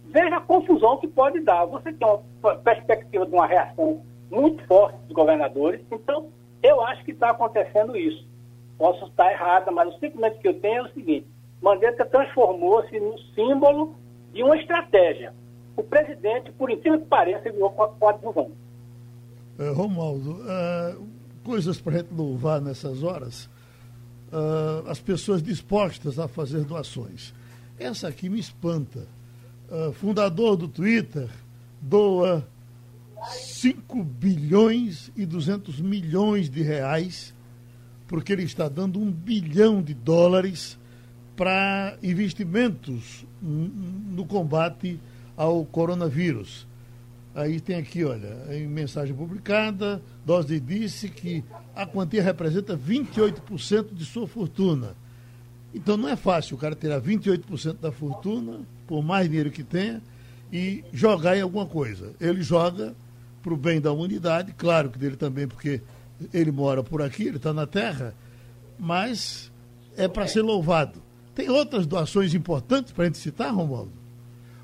[0.05, 1.65] Veja a confusão que pode dar.
[1.65, 6.29] Você tem uma perspectiva de uma reação muito forte dos governadores, então
[6.61, 8.25] eu acho que está acontecendo isso.
[8.77, 11.27] Posso estar errada, mas o sentimento que eu tenho é o seguinte:
[11.61, 13.95] Mandetta transformou-se no símbolo
[14.33, 15.33] de uma estratégia
[15.77, 18.51] o presidente, por incrível que pareça, virou coadjuvante.
[19.59, 20.95] É, Romualdo, é,
[21.43, 23.47] coisas para a gente louvar nessas horas,
[24.31, 27.33] é, as pessoas dispostas a fazer doações.
[27.79, 29.05] Essa aqui me espanta.
[29.69, 31.29] É, fundador do Twitter
[31.79, 32.43] doa
[33.25, 37.33] 5 bilhões e 200 milhões de reais,
[38.07, 40.77] porque ele está dando um bilhão de dólares
[41.35, 44.99] para investimentos no combate
[45.35, 46.65] ao coronavírus.
[47.35, 51.43] Aí tem aqui, olha, em mensagem publicada, Dose disse que
[51.75, 54.95] a quantia representa 28% de sua fortuna.
[55.71, 60.01] Então não é fácil o cara tirar 28% da fortuna, por mais dinheiro que tenha,
[60.51, 62.13] e jogar em alguma coisa.
[62.19, 62.95] Ele joga
[63.41, 65.81] para o bem da humanidade, claro que dele também, porque
[66.33, 68.13] ele mora por aqui, ele está na terra,
[68.77, 69.51] mas
[69.95, 71.01] é para ser louvado.
[71.33, 73.91] Tem outras doações importantes para a gente citar, Romualdo?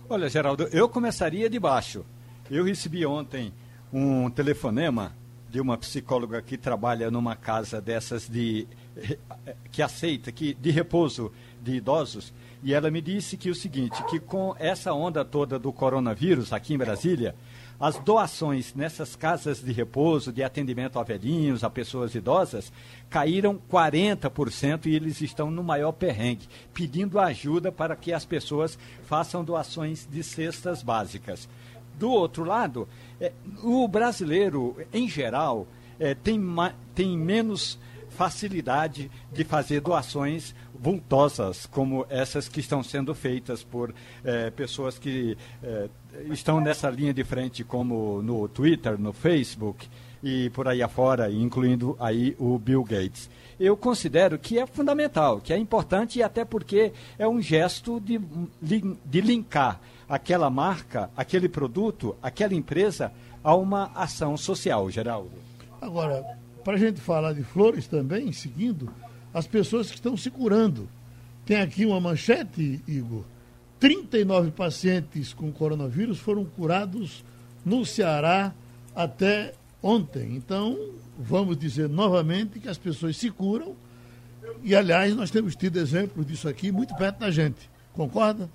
[0.09, 2.05] Olha, Geraldo, eu começaria de baixo.
[2.49, 3.53] Eu recebi ontem
[3.91, 5.15] um telefonema
[5.49, 8.67] de uma psicóloga que trabalha numa casa dessas de
[9.71, 14.19] que aceita que de repouso de idosos e ela me disse que o seguinte, que
[14.19, 17.35] com essa onda toda do coronavírus aqui em Brasília,
[17.79, 22.71] as doações nessas casas de repouso, de atendimento a velhinhos, a pessoas idosas,
[23.09, 29.43] caíram 40% e eles estão no maior perrengue, pedindo ajuda para que as pessoas façam
[29.43, 31.49] doações de cestas básicas.
[31.97, 32.87] Do outro lado,
[33.19, 35.67] é, o brasileiro, em geral,
[35.99, 36.39] é, tem,
[36.95, 37.77] tem menos
[38.09, 45.37] facilidade de fazer doações vultosas, como essas que estão sendo feitas por é, pessoas que
[45.63, 45.87] é,
[46.25, 49.87] estão nessa linha de frente, como no Twitter, no Facebook,
[50.21, 53.29] e por aí afora, incluindo aí o Bill Gates.
[53.57, 58.19] Eu considero que é fundamental, que é importante e até porque é um gesto de,
[58.61, 59.79] de linkar
[60.09, 63.11] aquela marca, aquele produto, aquela empresa
[63.41, 65.31] a uma ação social, Geraldo.
[65.81, 66.23] Agora,
[66.63, 68.89] para a gente falar de flores também, seguindo,
[69.33, 70.87] as pessoas que estão se curando.
[71.45, 73.23] Tem aqui uma manchete, Igor.
[73.79, 77.23] 39 pacientes com coronavírus foram curados
[77.65, 78.53] no Ceará
[78.95, 80.35] até ontem.
[80.35, 80.77] Então,
[81.19, 83.75] vamos dizer novamente que as pessoas se curam.
[84.63, 87.69] E, aliás, nós temos tido exemplos disso aqui muito perto da gente.
[87.93, 88.49] Concorda?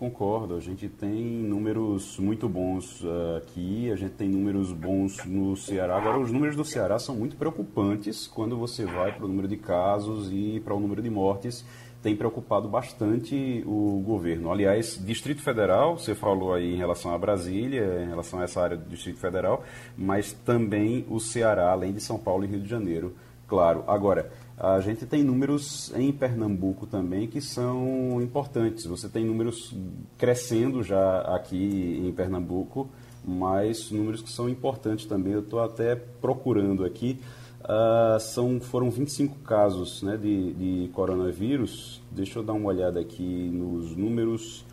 [0.00, 5.54] Concordo, a gente tem números muito bons uh, aqui, a gente tem números bons no
[5.54, 5.98] Ceará.
[5.98, 9.58] Agora, os números do Ceará são muito preocupantes quando você vai para o número de
[9.58, 11.66] casos e para o número de mortes.
[12.02, 14.50] Tem preocupado bastante o governo.
[14.50, 18.78] Aliás, Distrito Federal, você falou aí em relação a Brasília, em relação a essa área
[18.78, 19.62] do Distrito Federal,
[19.98, 23.14] mas também o Ceará, além de São Paulo e Rio de Janeiro,
[23.46, 23.84] claro.
[23.86, 28.84] Agora, a gente tem números em Pernambuco também que são importantes.
[28.84, 29.74] Você tem números
[30.18, 32.90] crescendo já aqui em Pernambuco,
[33.24, 35.32] mas números que são importantes também.
[35.32, 37.18] Eu estou até procurando aqui.
[37.62, 42.02] Uh, são, foram 25 casos né, de, de coronavírus.
[42.10, 44.66] Deixa eu dar uma olhada aqui nos números.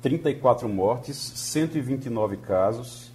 [0.00, 3.10] 34 mortes, 129 casos,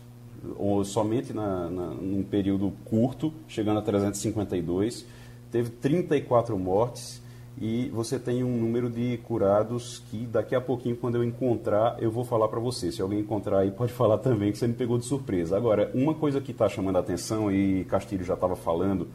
[0.57, 5.05] ou somente na, na, num período curto, chegando a 352
[5.52, 7.22] teve 34 mortes
[7.62, 12.10] e você tem um número de curados que daqui a pouquinho, quando eu encontrar, eu
[12.10, 12.89] vou falar para você.
[12.89, 15.58] Se alguém encontrar aí, pode falar também, que você me pegou de surpresa.
[15.58, 19.10] Agora, uma coisa que está chamando a atenção, e Castilho já estava falando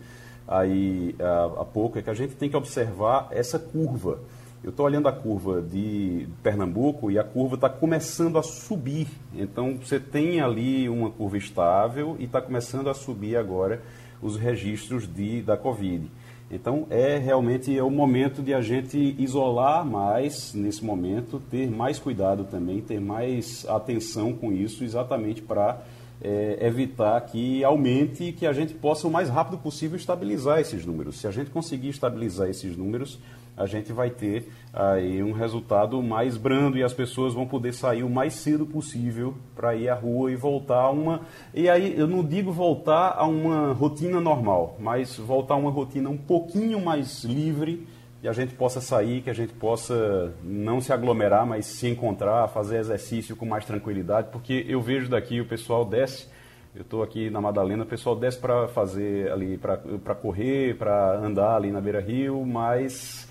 [0.47, 1.15] aí
[1.59, 4.19] há, pouco, é que a gente tem que observar essa curva.
[4.63, 9.09] Eu estou olhando a curva de Pernambuco e a curva está começando a subir.
[9.35, 13.83] Então, você tem ali uma curva estável e está começando a subir agora
[14.21, 16.11] os registros de, da Covid.
[16.51, 21.99] Então, é realmente é o momento de a gente isolar mais nesse momento, ter mais
[21.99, 25.83] cuidado também, ter mais atenção com isso, exatamente para
[26.23, 30.85] é, evitar que aumente e que a gente possa o mais rápido possível estabilizar esses
[30.85, 31.21] números.
[31.21, 33.19] Se a gente conseguir estabilizar esses números,
[33.57, 38.03] a gente vai ter aí um resultado mais brando e as pessoas vão poder sair
[38.03, 41.21] o mais cedo possível para ir à rua e voltar a uma.
[41.53, 46.11] E aí eu não digo voltar a uma rotina normal, mas voltar a uma rotina
[46.11, 47.87] um pouquinho mais livre
[48.25, 52.49] e a gente possa sair, que a gente possa não se aglomerar, mas se encontrar,
[52.49, 56.27] fazer exercício com mais tranquilidade, porque eu vejo daqui o pessoal desce.
[56.75, 61.55] Eu estou aqui na Madalena, o pessoal desce para fazer ali, para correr, para andar
[61.55, 63.29] ali na beira rio, mas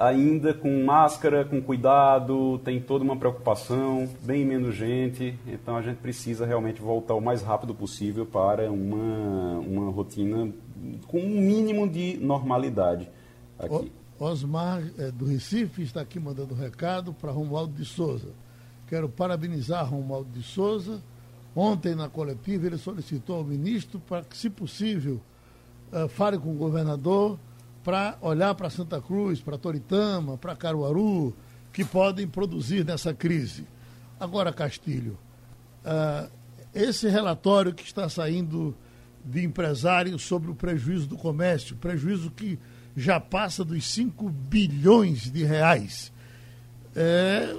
[0.00, 5.98] ainda com máscara, com cuidado, tem toda uma preocupação, bem menos gente, então a gente
[5.98, 10.50] precisa realmente voltar o mais rápido possível para uma, uma rotina
[11.06, 13.10] com um mínimo de normalidade
[13.58, 13.92] aqui.
[14.18, 18.28] Osmar é, do Recife está aqui mandando um recado para Romualdo de Souza.
[18.86, 21.02] Quero parabenizar Romualdo de Souza.
[21.54, 25.20] Ontem, na coletiva, ele solicitou ao ministro para que, se possível,
[25.92, 27.38] uh, fale com o governador
[27.82, 31.34] para olhar para Santa Cruz, para Toritama, para Caruaru,
[31.72, 33.64] que podem produzir nessa crise.
[34.18, 35.18] Agora, Castilho,
[35.84, 36.30] uh,
[36.74, 38.74] esse relatório que está saindo
[39.24, 42.58] de empresários sobre o prejuízo do comércio, prejuízo que
[42.96, 46.12] já passa dos 5 bilhões de reais,
[46.94, 47.54] é,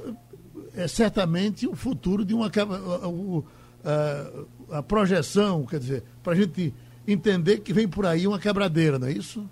[0.75, 2.51] é certamente o futuro de uma.
[3.83, 6.71] A, a projeção, quer dizer, para a gente
[7.07, 9.49] entender que vem por aí uma quebradeira, não é isso?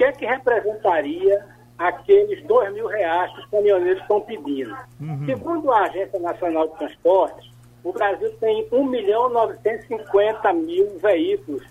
[0.00, 1.44] Que é que representaria
[1.76, 4.74] aqueles dois mil reais que os caminhoneiros estão pedindo?
[4.98, 5.26] Uhum.
[5.26, 7.50] Segundo a Agência Nacional de Transportes,
[7.84, 11.66] o Brasil tem 1 milhão 950 mil veículos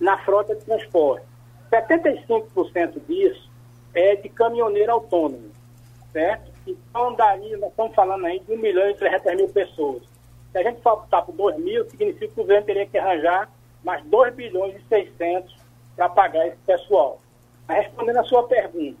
[0.00, 1.24] na frota de transporte.
[1.70, 3.48] 75% disso
[3.94, 5.50] é de caminhoneiro autônomo,
[6.12, 6.50] certo?
[6.66, 10.02] Então, daí, nós estamos falando aí de 1 milhão e 300 mil pessoas.
[10.50, 13.48] Se a gente for optar por 2 mil, significa que o governo teria que arranjar
[13.84, 15.56] mais 2 bilhões e 600
[15.94, 17.20] para pagar esse pessoal.
[17.68, 18.98] Respondendo a sua pergunta,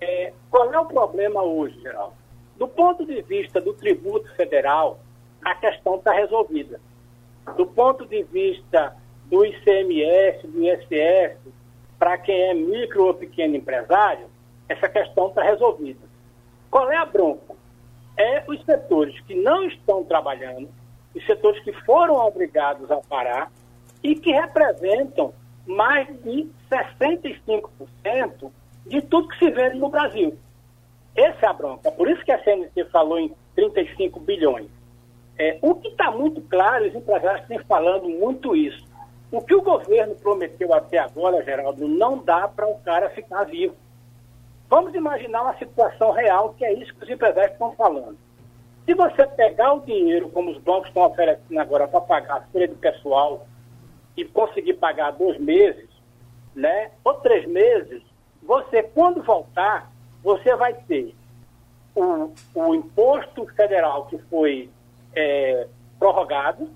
[0.00, 2.14] é, qual é o problema hoje, Geraldo?
[2.56, 5.00] Do ponto de vista do tributo federal,
[5.42, 6.80] a questão está resolvida.
[7.56, 8.96] Do ponto de vista
[9.26, 11.38] do ICMS, do ISS,
[11.98, 14.26] para quem é micro ou pequeno empresário,
[14.68, 16.00] essa questão está resolvida.
[16.70, 17.54] Qual é a bronca?
[18.16, 20.68] É os setores que não estão trabalhando,
[21.14, 23.50] os setores que foram obrigados a parar
[24.02, 25.32] e que representam
[25.66, 28.50] mais de 65%
[28.86, 30.36] de tudo que se vende no Brasil.
[31.14, 31.90] Essa é a bronca.
[31.90, 34.68] Por isso que a CNC falou em 35 bilhões.
[35.38, 38.84] É, o que está muito claro, os empresários têm falando muito isso.
[39.30, 43.74] O que o governo prometeu até agora, Geraldo, não dá para o cara ficar vivo.
[44.68, 48.16] Vamos imaginar uma situação real, que é isso que os empresários estão falando.
[48.84, 52.68] Se você pegar o dinheiro, como os bancos estão oferecendo agora, para pagar a folha
[52.68, 53.46] do pessoal
[54.16, 55.88] e conseguir pagar dois meses,
[56.54, 58.02] né, ou três meses,
[58.42, 59.90] você, quando voltar,
[60.22, 61.14] você vai ter
[61.94, 64.70] o, o imposto federal que foi
[65.14, 65.66] é,
[65.98, 66.68] prorrogado,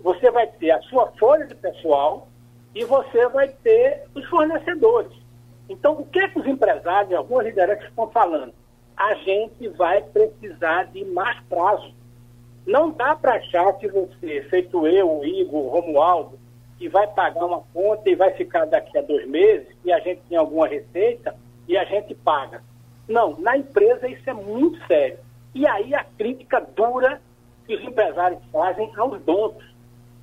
[0.00, 2.28] você vai ter a sua folha de pessoal
[2.74, 5.12] e você vai ter os fornecedores.
[5.68, 8.52] Então, o que, é que os empresários e algumas lideranças estão falando?
[8.96, 11.94] A gente vai precisar de mais prazo.
[12.66, 16.38] Não dá para achar que você, feito eu, o Igor, o Romualdo,
[16.84, 20.20] que vai pagar uma conta e vai ficar daqui a dois meses e a gente
[20.28, 21.34] tem alguma receita
[21.66, 22.62] e a gente paga.
[23.08, 25.18] Não, na empresa isso é muito sério.
[25.54, 27.22] E aí a crítica dura
[27.66, 29.64] que os empresários fazem aos donos.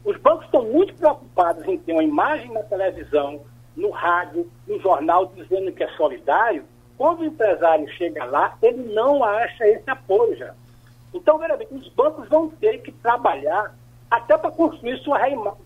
[0.06, 3.42] Os bancos estão muito preocupados em ter uma imagem na televisão,
[3.76, 6.64] no rádio, no jornal, dizendo que é solidário.
[6.96, 10.54] Quando o empresário chega lá, ele não acha esse apoio já.
[11.12, 13.74] Então, bem, os bancos vão ter que trabalhar
[14.12, 15.20] até para construir sua,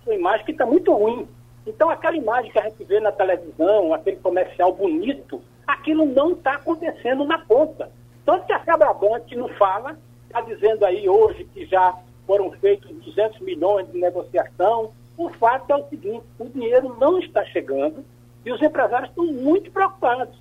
[0.04, 1.28] sua imagem, que está muito ruim.
[1.66, 6.54] Então, aquela imagem que a gente vê na televisão, aquele comercial bonito, aquilo não está
[6.54, 7.92] acontecendo na ponta.
[8.24, 11.96] Tanto que a Cabrabank não fala, está dizendo aí hoje que já
[12.28, 14.92] foram feitos 200 milhões de negociação.
[15.18, 18.06] O fato é o seguinte: o dinheiro não está chegando
[18.46, 20.38] e os empresários estão muito preocupados.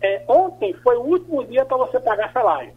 [0.00, 2.72] É, ontem foi o último dia para você pagar salário.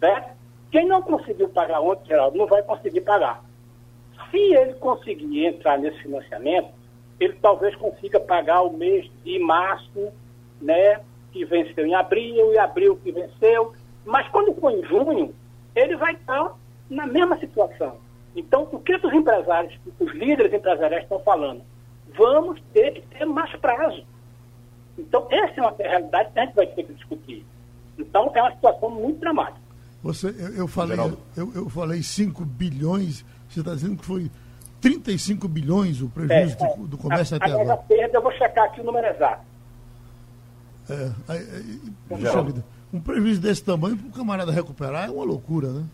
[0.00, 0.34] Certo?
[0.70, 3.45] Quem não conseguiu pagar ontem, Geraldo, não vai conseguir pagar.
[4.30, 6.68] Se ele conseguir entrar nesse financiamento,
[7.18, 10.12] ele talvez consiga pagar o mês de março,
[10.60, 11.00] né,
[11.32, 13.72] que venceu em abril, e abril que venceu.
[14.04, 15.34] Mas quando for em junho,
[15.74, 16.54] ele vai estar
[16.88, 17.98] na mesma situação.
[18.34, 21.62] Então, o que os empresários, os líderes empresariais estão falando?
[22.16, 24.04] Vamos ter que ter mais prazo.
[24.98, 27.46] Então, essa é uma realidade que a gente vai ter que discutir.
[27.98, 29.60] Então, é uma situação muito dramática.
[30.02, 30.98] Você, eu, eu falei,
[31.36, 33.24] eu, eu, falei 5 bilhões,
[33.56, 34.30] você está dizendo que foi
[34.80, 37.74] 35 bilhões o prejuízo é, do, do, comércio a, até agora.
[37.74, 39.44] A perda, eu vou checar aqui o número exato.
[40.88, 45.84] É, é, um prejuízo desse tamanho para o camarada recuperar é uma loucura, né?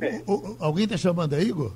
[0.00, 0.22] É.
[0.26, 1.72] O, o, alguém está chamando aí, Igor?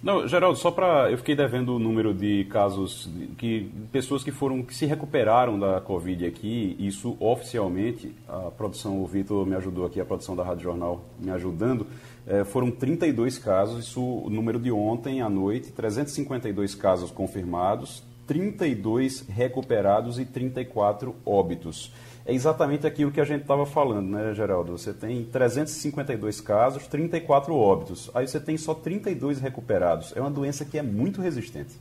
[0.00, 1.10] Não, Geraldo, só para.
[1.10, 5.80] Eu fiquei devendo o número de casos, que pessoas que foram, que se recuperaram da
[5.80, 10.62] Covid aqui, isso oficialmente, a produção, o Vitor me ajudou aqui, a produção da Rádio
[10.62, 11.84] Jornal me ajudando,
[12.28, 19.26] é, foram 32 casos, isso o número de ontem à noite, 352 casos confirmados, 32
[19.28, 21.90] recuperados e 34 óbitos
[22.28, 24.76] é exatamente aquilo que a gente estava falando, né, Geraldo?
[24.76, 28.10] Você tem 352 casos, 34 óbitos.
[28.14, 30.12] Aí você tem só 32 recuperados.
[30.14, 31.74] É uma doença que é muito resistente.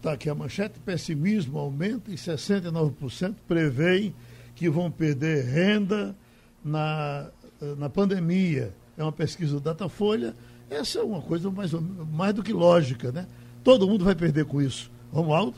[0.00, 4.14] Tá aqui a manchete: pessimismo aumenta e 69% preveem
[4.54, 6.16] que vão perder renda
[6.64, 7.28] na,
[7.76, 8.72] na pandemia.
[8.96, 10.34] É uma pesquisa do Datafolha.
[10.70, 13.26] Essa é uma coisa mais, mais do que lógica, né?
[13.62, 14.90] Todo mundo vai perder com isso.
[15.12, 15.56] Romualdo?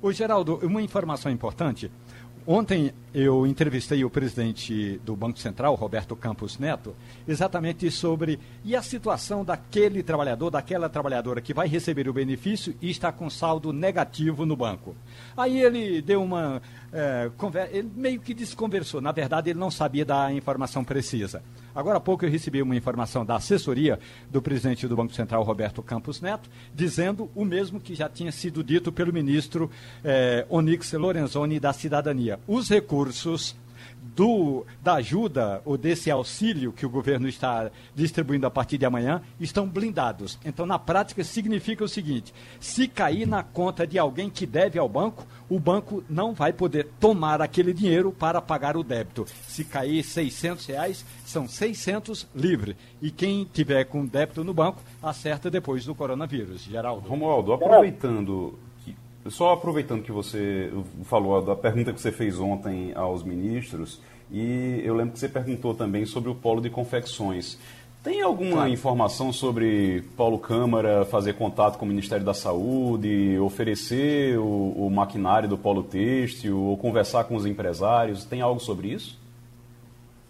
[0.00, 1.90] Ô, Geraldo, uma informação importante.
[2.46, 6.96] Ontem eu entrevistei o presidente do Banco Central, Roberto Campos Neto,
[7.28, 12.90] exatamente sobre e a situação daquele trabalhador, daquela trabalhadora que vai receber o benefício e
[12.90, 14.96] está com saldo negativo no banco.
[15.36, 16.60] Aí ele deu uma.
[16.92, 19.00] É, conversa, ele meio que desconversou.
[19.00, 21.40] Na verdade, ele não sabia da informação precisa.
[21.74, 23.98] Agora há pouco eu recebi uma informação da assessoria
[24.30, 28.62] do presidente do Banco Central, Roberto Campos Neto, dizendo o mesmo que já tinha sido
[28.62, 29.68] dito pelo ministro
[30.04, 32.38] eh, Onyx Lorenzoni da Cidadania.
[32.46, 33.03] Os recursos
[34.14, 39.22] do, da ajuda ou desse auxílio que o governo está distribuindo a partir de amanhã
[39.40, 40.38] estão blindados.
[40.44, 44.88] Então, na prática, significa o seguinte: se cair na conta de alguém que deve ao
[44.88, 49.26] banco, o banco não vai poder tomar aquele dinheiro para pagar o débito.
[49.46, 52.76] Se cair 600 reais, são 600 livre.
[53.00, 56.62] E quem tiver com débito no banco, acerta depois do coronavírus.
[56.62, 57.08] Geraldo.
[57.08, 58.58] Romualdo, aproveitando
[59.28, 60.72] só aproveitando que você
[61.04, 64.00] falou da pergunta que você fez ontem aos ministros,
[64.30, 67.58] e eu lembro que você perguntou também sobre o polo de confecções.
[68.02, 68.70] Tem alguma claro.
[68.70, 75.48] informação sobre Paulo Câmara fazer contato com o Ministério da Saúde, oferecer o, o maquinário
[75.48, 78.24] do polo têxtil, ou conversar com os empresários?
[78.24, 79.18] Tem algo sobre isso?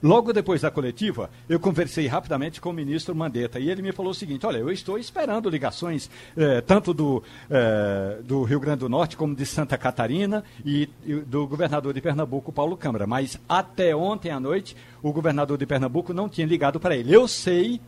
[0.05, 4.13] Logo depois da coletiva, eu conversei rapidamente com o ministro Mandetta e ele me falou
[4.13, 8.89] o seguinte: olha, eu estou esperando ligações eh, tanto do, eh, do Rio Grande do
[8.91, 13.07] Norte como de Santa Catarina e, e do governador de Pernambuco, Paulo Câmara.
[13.07, 17.11] Mas até ontem à noite, o governador de Pernambuco não tinha ligado para ele.
[17.11, 17.81] Eu sei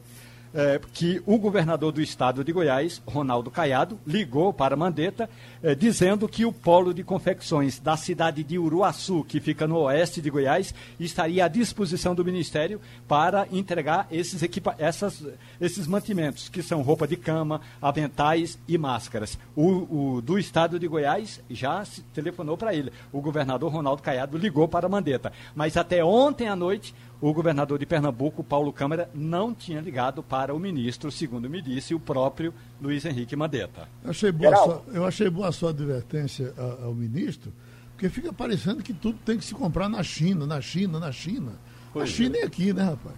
[0.56, 5.28] é, que o governador do estado de Goiás, Ronaldo Caiado, ligou para Mandetta,
[5.62, 10.22] é, dizendo que o polo de confecções da cidade de Uruaçu, que fica no oeste
[10.22, 15.22] de Goiás, estaria à disposição do Ministério para entregar esses, equipa essas,
[15.60, 19.38] esses mantimentos, que são roupa de cama, aventais e máscaras.
[19.54, 21.84] O, o do estado de Goiás já
[22.14, 22.90] telefonou para ele.
[23.12, 25.30] O governador Ronaldo Caiado ligou para Mandetta.
[25.54, 30.54] Mas até ontem à noite, o governador de Pernambuco, Paulo Câmara, não tinha ligado para
[30.54, 33.88] o ministro, segundo me disse o próprio Luiz Henrique Mandetta.
[34.04, 36.52] Eu achei boa, sua, eu achei boa a sua advertência
[36.82, 37.52] ao ministro,
[37.92, 41.52] porque fica parecendo que tudo tem que se comprar na China, na China, na China.
[41.92, 42.40] Pois a China é.
[42.40, 43.16] é aqui, né, rapaz?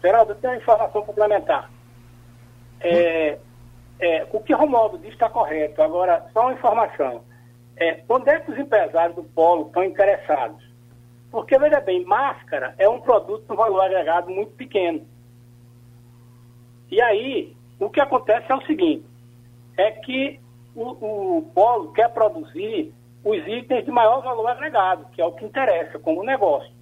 [0.00, 1.70] Geraldo, tem uma informação complementar.
[2.80, 3.38] É,
[3.98, 5.82] é, o que Romualdo diz está correto.
[5.82, 7.24] Agora, só uma informação.
[7.76, 10.65] É, onde é que os empresários do polo estão interessados?
[11.36, 15.06] Porque, veja bem, máscara é um produto com valor agregado muito pequeno.
[16.90, 19.04] E aí, o que acontece é o seguinte,
[19.76, 20.40] é que
[20.74, 22.90] o, o polo quer produzir
[23.22, 26.72] os itens de maior valor agregado, que é o que interessa como negócio.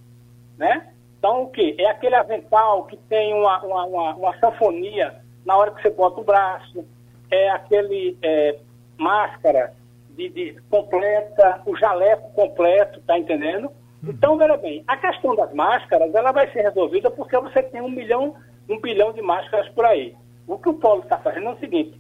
[0.57, 0.89] Né?
[1.19, 1.75] Então, o que?
[1.77, 6.21] É aquele avental que tem uma, uma, uma, uma sanfonia na hora que você bota
[6.21, 6.87] o braço,
[7.29, 8.61] é aquele é,
[8.97, 9.75] máscara
[10.11, 13.69] de, de, completa, o jaleco completo, tá entendendo?
[14.07, 17.89] Então, veja bem, a questão das máscaras, ela vai ser resolvida porque você tem um
[17.89, 18.35] milhão,
[18.69, 20.15] um bilhão de máscaras por aí.
[20.47, 21.99] O que o Paulo está fazendo é o seguinte,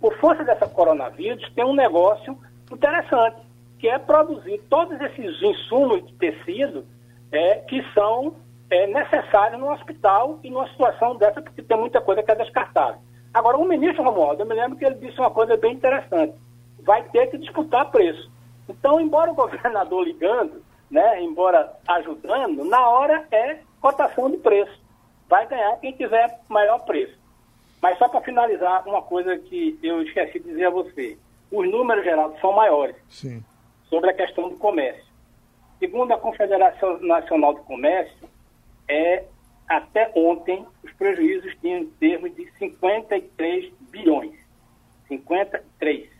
[0.00, 2.36] por força dessa coronavírus, tem um negócio
[2.72, 3.36] interessante,
[3.78, 6.84] que é produzir todos esses insumos de tecido
[7.30, 8.34] é, que são
[8.70, 13.00] é, necessários no hospital e numa situação dessa, porque tem muita coisa que é descartável.
[13.32, 16.34] Agora, o ministro Romualdo, eu me lembro que ele disse uma coisa bem interessante,
[16.82, 18.30] vai ter que disputar preço.
[18.68, 24.80] Então, embora o governador ligando, né, embora ajudando, na hora é cotação de preço.
[25.28, 27.18] Vai ganhar quem tiver maior preço.
[27.80, 31.18] Mas só para finalizar, uma coisa que eu esqueci de dizer a você.
[31.50, 33.42] Os números, Geraldo, são maiores Sim.
[33.88, 35.06] sobre a questão do comércio.
[35.78, 38.28] Segundo a Confederação Nacional do Comércio,
[38.88, 39.24] é,
[39.68, 44.34] até ontem, os prejuízos tinham em termos de 53 bilhões.
[45.06, 46.10] 53.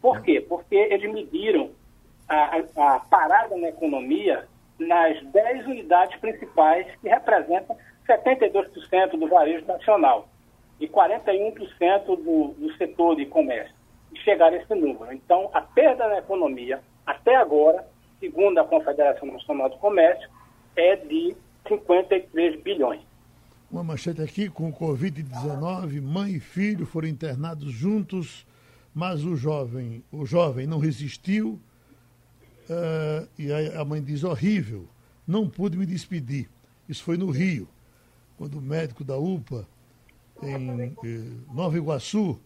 [0.00, 0.40] Por quê?
[0.40, 1.70] Porque eles mediram
[2.28, 4.46] a, a parada na economia
[4.78, 7.76] nas 10 unidades principais que representam
[8.06, 10.28] 72% do varejo nacional
[10.80, 13.74] e 41% do, do setor de comércio.
[14.12, 15.12] E chegar a esse número.
[15.12, 17.86] Então, a perda na economia, até agora,
[18.20, 20.28] segundo a Confederação Nacional do Comércio,
[20.76, 23.02] é de 53 bilhões.
[23.70, 28.46] Uma manchete aqui com Covid-19, mãe e filho foram internados juntos,
[28.94, 31.60] mas o jovem, o jovem não resistiu
[32.68, 34.86] Uh, e a, mãe diz: horrível,
[35.26, 36.48] não pude me despedir.
[36.88, 37.66] Isso foi no Rio,
[38.36, 39.66] quando o médico da UPA,
[40.42, 41.20] em eh,
[41.52, 42.38] Nova Iguaçu,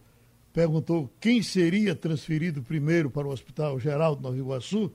[0.51, 4.91] perguntou quem seria transferido primeiro para o Hospital Geral de Nova Iguaçu.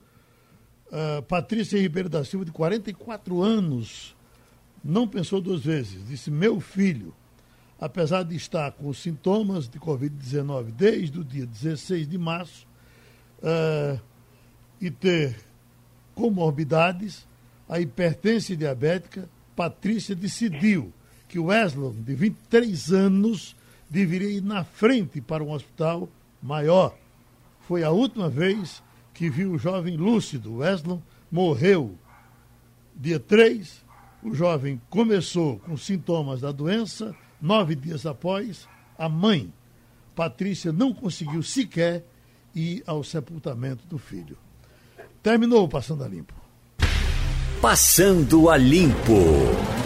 [0.87, 4.15] Uh, Patrícia Ribeiro da Silva, de 44 anos,
[4.83, 6.07] não pensou duas vezes.
[6.07, 7.13] Disse: Meu filho,
[7.79, 12.67] apesar de estar com sintomas de Covid-19 desde o dia 16 de março,
[13.39, 13.99] uh,
[14.81, 15.35] e ter
[16.15, 17.27] comorbidades,
[17.67, 20.93] a hipertensão diabética, Patrícia decidiu
[21.27, 23.55] que o Wesley, de 23 anos,
[23.89, 26.09] deveria ir na frente para um hospital
[26.41, 26.95] maior.
[27.67, 28.81] Foi a última vez
[29.13, 30.57] que viu o jovem lúcido.
[30.57, 30.99] Wesley
[31.31, 31.95] morreu
[32.95, 33.83] dia 3.
[34.23, 37.15] O jovem começou com sintomas da doença.
[37.41, 38.67] Nove dias após,
[38.97, 39.53] a mãe,
[40.15, 42.05] Patrícia, não conseguiu sequer
[42.53, 44.37] ir ao sepultamento do filho.
[45.21, 46.33] Terminou o Passando a Limpo.
[47.61, 49.78] Passando a Limpo.